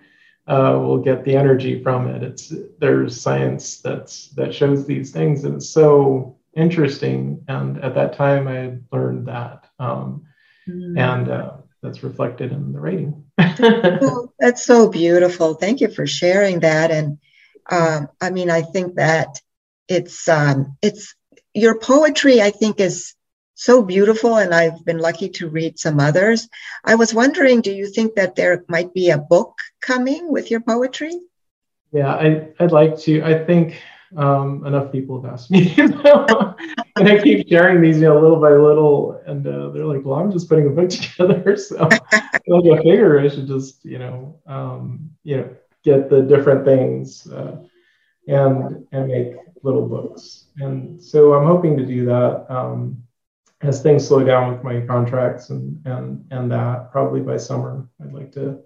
uh, 0.48 0.78
will 0.78 0.98
get 0.98 1.24
the 1.24 1.36
energy 1.36 1.82
from 1.82 2.08
it. 2.08 2.22
It's, 2.22 2.52
there's 2.78 3.20
science 3.20 3.80
that's, 3.80 4.28
that 4.30 4.54
shows 4.54 4.86
these 4.86 5.10
things. 5.10 5.44
And 5.44 5.56
it's 5.56 5.68
so 5.68 6.36
interesting. 6.56 7.44
And 7.48 7.82
at 7.84 7.94
that 7.94 8.14
time 8.14 8.48
I 8.48 8.78
learned 8.90 9.28
that 9.28 9.68
um, 9.78 10.26
mm. 10.68 10.98
And 10.98 11.28
uh, 11.28 11.52
that's 11.82 12.02
reflected 12.02 12.52
in 12.52 12.72
the 12.72 12.80
rating. 12.80 13.24
well, 13.38 14.32
that's 14.38 14.64
so 14.64 14.88
beautiful. 14.88 15.54
Thank 15.54 15.80
you 15.80 15.88
for 15.88 16.06
sharing 16.06 16.60
that. 16.60 16.90
And 16.90 17.18
um, 17.70 18.08
I 18.20 18.30
mean, 18.30 18.50
I 18.50 18.62
think 18.62 18.96
that 18.96 19.40
it's 19.88 20.28
um, 20.28 20.76
it's 20.82 21.14
your 21.54 21.78
poetry. 21.78 22.42
I 22.42 22.50
think 22.50 22.80
is 22.80 23.14
so 23.58 23.82
beautiful, 23.82 24.36
and 24.36 24.54
I've 24.54 24.84
been 24.84 24.98
lucky 24.98 25.28
to 25.30 25.48
read 25.48 25.80
some 25.80 25.98
others. 25.98 26.48
I 26.84 26.94
was 26.94 27.12
wondering, 27.12 27.60
do 27.60 27.72
you 27.72 27.88
think 27.88 28.14
that 28.14 28.36
there 28.36 28.64
might 28.68 28.94
be 28.94 29.10
a 29.10 29.18
book 29.18 29.58
coming 29.80 30.30
with 30.30 30.48
your 30.48 30.60
poetry? 30.60 31.10
Yeah, 31.90 32.14
I, 32.14 32.50
I'd 32.60 32.70
like 32.70 32.96
to. 33.00 33.20
I 33.24 33.44
think 33.44 33.82
um, 34.16 34.64
enough 34.64 34.92
people 34.92 35.20
have 35.20 35.32
asked 35.32 35.50
me, 35.50 35.62
you 35.76 35.88
know? 35.88 36.54
and 36.94 37.08
I 37.08 37.20
keep 37.20 37.48
sharing 37.48 37.82
these, 37.82 37.96
you 37.98 38.04
know, 38.04 38.20
little 38.20 38.40
by 38.40 38.50
little, 38.50 39.20
and 39.26 39.44
uh, 39.44 39.70
they're 39.70 39.86
like, 39.86 40.04
"Well, 40.04 40.20
I'm 40.20 40.30
just 40.30 40.48
putting 40.48 40.68
a 40.68 40.70
book 40.70 40.90
together, 40.90 41.56
so 41.56 41.76
like 41.88 42.00
I 42.46 42.76
figure 42.76 43.18
I 43.18 43.26
should 43.26 43.48
just, 43.48 43.84
you 43.84 43.98
know, 43.98 44.38
um, 44.46 45.10
you 45.24 45.38
know, 45.38 45.56
get 45.82 46.08
the 46.08 46.22
different 46.22 46.64
things 46.64 47.26
uh, 47.26 47.56
and 48.28 48.86
and 48.92 49.08
make 49.08 49.34
little 49.64 49.88
books." 49.88 50.44
And 50.58 51.02
so 51.02 51.34
I'm 51.34 51.46
hoping 51.46 51.76
to 51.76 51.84
do 51.84 52.06
that 52.06 52.46
um, 52.48 53.02
as 53.60 53.82
things 53.82 54.06
slow 54.06 54.24
down 54.24 54.52
with 54.52 54.62
my 54.62 54.80
contracts 54.82 55.50
and 55.50 55.84
and 55.86 56.24
and 56.30 56.50
that 56.52 56.92
probably 56.92 57.20
by 57.20 57.36
summer, 57.36 57.88
I'd 58.02 58.12
like 58.12 58.32
to 58.32 58.60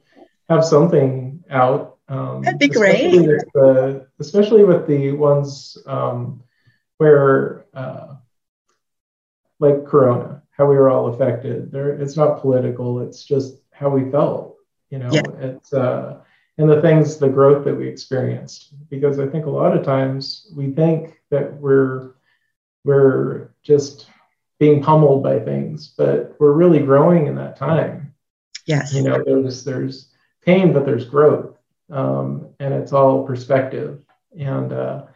have 0.49 0.65
something 0.65 1.43
out 1.51 1.93
um, 2.13 2.43
That'd 2.43 2.59
be 2.59 2.69
great. 2.69 3.13
With 3.13 3.53
the, 3.55 4.07
especially 4.21 4.65
with 4.65 4.87
the 4.87 5.13
ones 5.13 5.79
um, 5.87 6.43
where, 6.99 7.65
uh, 7.73 8.17
like 9.61 9.87
Corona, 9.87 10.43
how 10.51 10.67
we 10.67 10.77
were 10.77 10.91
all 10.91 11.15
affected. 11.15 11.73
There, 11.73 11.91
it's 11.91 12.17
not 12.17 12.41
political. 12.41 13.01
It's 13.01 13.25
just 13.25 13.57
how 13.71 13.89
we 13.89 14.11
felt. 14.11 14.57
You 14.91 14.99
know, 14.99 15.09
yeah. 15.11 15.23
it's 15.41 15.73
uh, 15.73 16.19
and 16.59 16.69
the 16.69 16.83
things, 16.83 17.17
the 17.17 17.31
growth 17.31 17.65
that 17.65 17.75
we 17.75 17.89
experienced. 17.89 18.75
Because 18.91 19.19
I 19.19 19.27
think 19.27 19.47
a 19.47 19.51
lot 19.51 19.75
of 19.75 19.85
times 19.85 20.53
we 20.55 20.71
think 20.71 21.19
that 21.31 21.55
we're 21.55 22.13
we're 22.85 23.55
just 23.63 24.07
being 24.63 24.81
pummeled 24.81 25.25
by 25.25 25.41
things, 25.41 25.89
but 25.99 26.37
we're 26.39 26.53
really 26.53 26.79
growing 26.79 27.27
in 27.27 27.35
that 27.35 27.57
time. 27.57 28.15
Yes. 28.65 28.95
You 28.95 29.03
know, 29.03 29.21
there's 29.27 29.65
there's 29.65 30.13
pain, 30.45 30.73
but 30.73 30.87
there's 30.87 31.05
growth 31.05 31.57
um, 31.91 32.49
and 32.61 32.73
it's 32.73 32.93
all 32.93 33.27
perspective. 33.27 34.01
And 34.39 34.73
uh, 34.73 35.07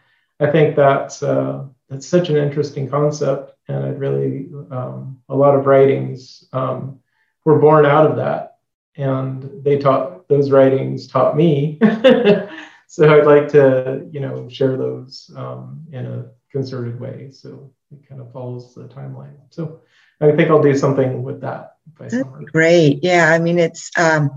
I 0.40 0.50
think 0.50 0.74
that's 0.74 1.22
uh, 1.22 1.64
that's 1.88 2.06
such 2.06 2.28
an 2.28 2.36
interesting 2.36 2.88
concept, 2.88 3.54
and 3.68 3.84
it 3.84 3.98
really 3.98 4.48
um, 4.70 5.20
a 5.28 5.34
lot 5.34 5.54
of 5.54 5.66
writings 5.66 6.44
um, 6.52 7.00
were 7.44 7.60
born 7.60 7.86
out 7.86 8.10
of 8.10 8.16
that, 8.16 8.58
and 8.96 9.64
they 9.64 9.78
taught 9.78 10.28
those 10.28 10.50
writings 10.50 11.06
taught 11.06 11.36
me. 11.36 11.78
so 12.88 13.08
I'd 13.08 13.26
like 13.26 13.48
to 13.52 14.06
you 14.10 14.20
know 14.20 14.48
share 14.48 14.76
those 14.76 15.30
um, 15.36 15.86
in 15.92 16.04
a 16.04 16.26
concerted 16.50 17.00
way, 17.00 17.30
so 17.30 17.72
it 17.92 18.08
kind 18.08 18.20
of 18.20 18.32
follows 18.32 18.74
the 18.74 18.84
timeline. 18.84 19.36
So 19.50 19.80
I 20.20 20.32
think 20.32 20.50
I'll 20.50 20.62
do 20.62 20.76
something 20.76 21.22
with 21.22 21.40
that. 21.42 21.76
That's 21.98 22.16
great. 22.52 23.00
Yeah, 23.02 23.30
I 23.30 23.38
mean 23.38 23.58
it's 23.58 23.90
um, 23.98 24.30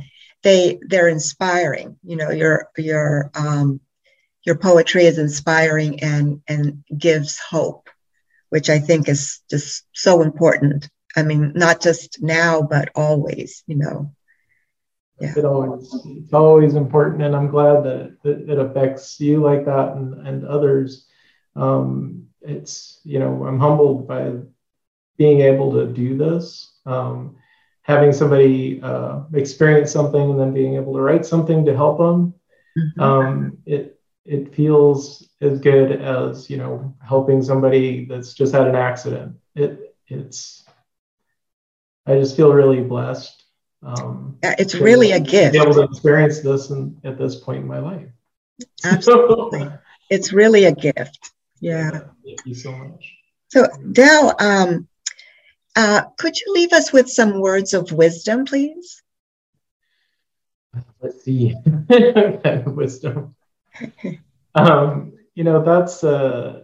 they 0.43 0.80
they're 0.82 1.08
inspiring. 1.08 1.98
You 2.04 2.17
know, 2.17 2.32
your 2.32 2.69
your 2.78 3.32
um, 3.34 3.80
your 4.45 4.58
poetry 4.58 5.06
is 5.06 5.17
inspiring 5.17 6.02
and 6.02 6.41
and 6.48 6.84
gives 6.95 7.39
hope, 7.39 7.89
which 8.50 8.69
I 8.69 8.80
think 8.80 9.10
is 9.10 9.41
just 9.50 9.86
so 9.93 10.22
important. 10.22 10.89
I 11.15 11.24
mean, 11.24 11.54
not 11.56 11.82
just 11.82 12.22
now, 12.22 12.62
but 12.62 12.89
always. 12.95 13.63
You 13.67 13.76
know. 13.78 14.12
Yeah. 15.19 15.34
It 15.36 15.43
always 15.43 15.93
it's 16.06 16.34
always 16.34 16.76
important, 16.76 17.24
and 17.24 17.36
I'm 17.36 17.50
glad 17.50 17.84
that 17.84 18.17
it, 18.24 18.50
it 18.50 18.58
affects 18.58 19.19
you 19.19 19.41
like 19.41 19.65
that 19.65 19.95
and 19.95 20.26
and 20.26 20.45
others. 20.45 21.08
Um, 21.60 22.28
it's 22.41 23.02
you 23.04 23.19
know 23.19 23.45
I'm 23.45 23.60
humbled 23.60 24.08
by 24.08 24.34
being 25.17 25.41
able 25.41 25.74
to 25.74 25.88
do 25.88 26.17
this. 26.17 26.78
Um, 26.86 27.36
having 27.82 28.13
somebody 28.13 28.82
uh, 28.82 29.24
experience 29.34 29.91
something 29.91 30.32
and 30.32 30.39
then 30.39 30.54
being 30.54 30.76
able 30.76 30.93
to 30.93 31.02
write 31.02 31.26
something 31.26 31.65
to 31.65 31.76
help 31.76 31.98
them, 31.98 32.34
mm-hmm. 32.78 33.02
um, 33.02 33.58
it 33.65 34.00
it 34.26 34.54
feels 34.54 35.28
as 35.41 35.60
good 35.60 35.91
as 35.91 36.50
you 36.50 36.58
know 36.58 36.95
helping 37.06 37.41
somebody 37.41 38.06
that's 38.06 38.34
just 38.34 38.54
had 38.54 38.67
an 38.67 38.76
accident. 38.76 39.36
It 39.56 39.95
it's 40.08 40.63
I 42.06 42.15
just 42.15 42.36
feel 42.36 42.54
really 42.54 42.82
blessed. 42.82 43.43
Um, 43.84 44.38
it's 44.41 44.76
really 44.76 45.12
a 45.12 45.19
gift. 45.19 45.54
To 45.54 45.60
be 45.60 45.63
able 45.63 45.74
to 45.76 45.84
experience 45.84 46.41
this 46.41 46.69
in, 46.69 47.00
at 47.04 47.17
this 47.17 47.36
point 47.36 47.62
in 47.62 47.67
my 47.67 47.80
life. 47.80 48.08
Absolutely, 48.84 49.67
it's 50.10 50.32
really 50.34 50.65
a 50.65 50.74
gift. 50.74 51.32
Yeah. 51.60 51.91
Thank 52.26 52.45
you 52.45 52.56
so 52.56 52.72
much. 52.72 53.15
So, 53.50 53.67
Del, 53.91 54.36
um, 54.39 54.88
uh, 55.76 56.04
could 56.17 56.38
you 56.39 56.54
leave 56.54 56.74
us 56.74 56.93
with 56.93 57.10
some 57.10 57.39
words 57.39 57.74
of 57.74 57.91
wisdom, 57.91 58.45
please? 58.45 59.02
Let's 61.02 61.24
see, 61.24 61.56
wisdom. 62.65 63.36
Um, 64.54 65.13
you 65.34 65.43
know, 65.43 65.63
that's. 65.63 66.04
Uh, 66.04 66.63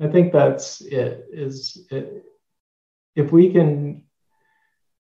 I 0.00 0.08
think 0.08 0.32
that's 0.32 0.80
it. 0.82 1.26
Is 1.32 1.86
it, 1.90 2.24
if 3.14 3.32
we 3.32 3.52
can 3.52 4.04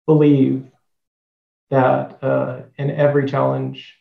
believe 0.07 0.67
that 1.71 2.23
uh, 2.23 2.63
in 2.79 2.91
every 2.91 3.29
challenge, 3.29 3.97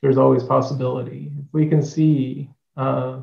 there's 0.00 0.16
always 0.16 0.42
possibility. 0.42 1.32
If 1.38 1.52
we 1.52 1.68
can 1.68 1.82
see 1.82 2.50
uh, 2.76 3.20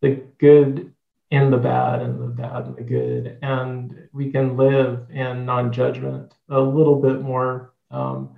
the 0.00 0.22
good 0.38 0.92
in 1.30 1.50
the 1.50 1.58
bad 1.58 2.00
and 2.00 2.20
the 2.20 2.26
bad 2.26 2.66
and 2.66 2.76
the 2.76 2.82
good, 2.82 3.38
and 3.42 4.08
we 4.12 4.30
can 4.30 4.56
live 4.56 5.06
in 5.10 5.44
non-judgment 5.44 6.34
a 6.48 6.60
little 6.60 7.00
bit 7.00 7.20
more 7.20 7.74
um, 7.90 8.34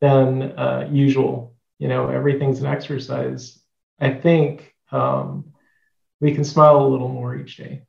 than 0.00 0.58
uh, 0.58 0.88
usual. 0.90 1.54
You 1.78 1.88
know, 1.88 2.08
everything's 2.08 2.60
an 2.60 2.66
exercise. 2.66 3.60
I 3.98 4.10
think 4.10 4.74
um, 4.90 5.52
we 6.20 6.34
can 6.34 6.44
smile 6.44 6.80
a 6.80 6.88
little 6.88 7.08
more 7.08 7.36
each 7.36 7.56
day, 7.56 7.82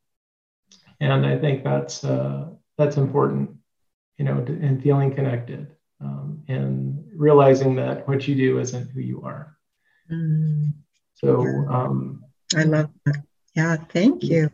and 1.00 1.26
I 1.26 1.38
think 1.38 1.64
that's 1.64 2.04
uh, 2.04 2.50
that's 2.78 2.98
important. 2.98 3.58
You 4.18 4.26
know, 4.26 4.38
and 4.38 4.84
feeling 4.84 5.16
connected 5.16 5.72
um, 6.02 6.44
and 6.48 7.04
realizing 7.16 7.76
that 7.76 8.08
what 8.08 8.28
you 8.28 8.36
do 8.36 8.60
isn't 8.60 8.92
who 8.92 9.00
you 9.00 9.22
are. 9.24 9.58
Mm. 10.12 10.74
So 11.14 11.42
um, 11.70 12.24
I 12.56 12.64
love 12.64 12.90
that. 13.06 13.24
Yeah, 13.56 13.78
thank 13.78 14.24
you. 14.24 14.50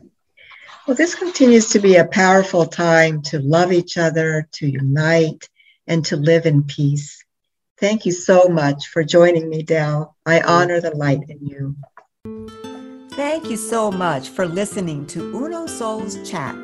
Well, 0.86 0.96
this 0.96 1.14
continues 1.14 1.68
to 1.70 1.78
be 1.78 1.96
a 1.96 2.06
powerful 2.06 2.66
time 2.66 3.22
to 3.22 3.38
love 3.38 3.72
each 3.72 3.96
other, 3.98 4.48
to 4.52 4.66
unite, 4.66 5.48
and 5.86 6.04
to 6.06 6.16
live 6.16 6.46
in 6.46 6.64
peace. 6.64 7.24
Thank 7.78 8.06
you 8.06 8.12
so 8.12 8.48
much 8.48 8.88
for 8.88 9.04
joining 9.04 9.48
me, 9.48 9.62
Del. 9.62 10.16
I 10.26 10.40
honor 10.40 10.80
the 10.80 10.96
light 10.96 11.20
in 11.28 11.46
you. 11.46 11.76
Thank 13.12 13.48
you 13.50 13.56
so 13.56 13.90
much 13.90 14.28
for 14.30 14.46
listening 14.46 15.06
to 15.08 15.36
Uno 15.36 15.66
Souls 15.66 16.16
Chat. 16.28 16.56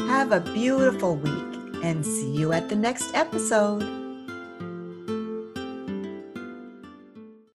Have 0.07 0.31
a 0.31 0.39
beautiful 0.39 1.15
week 1.15 1.83
and 1.83 2.05
see 2.05 2.31
you 2.31 2.51
at 2.51 2.69
the 2.69 2.75
next 2.75 3.13
episode. 3.13 4.04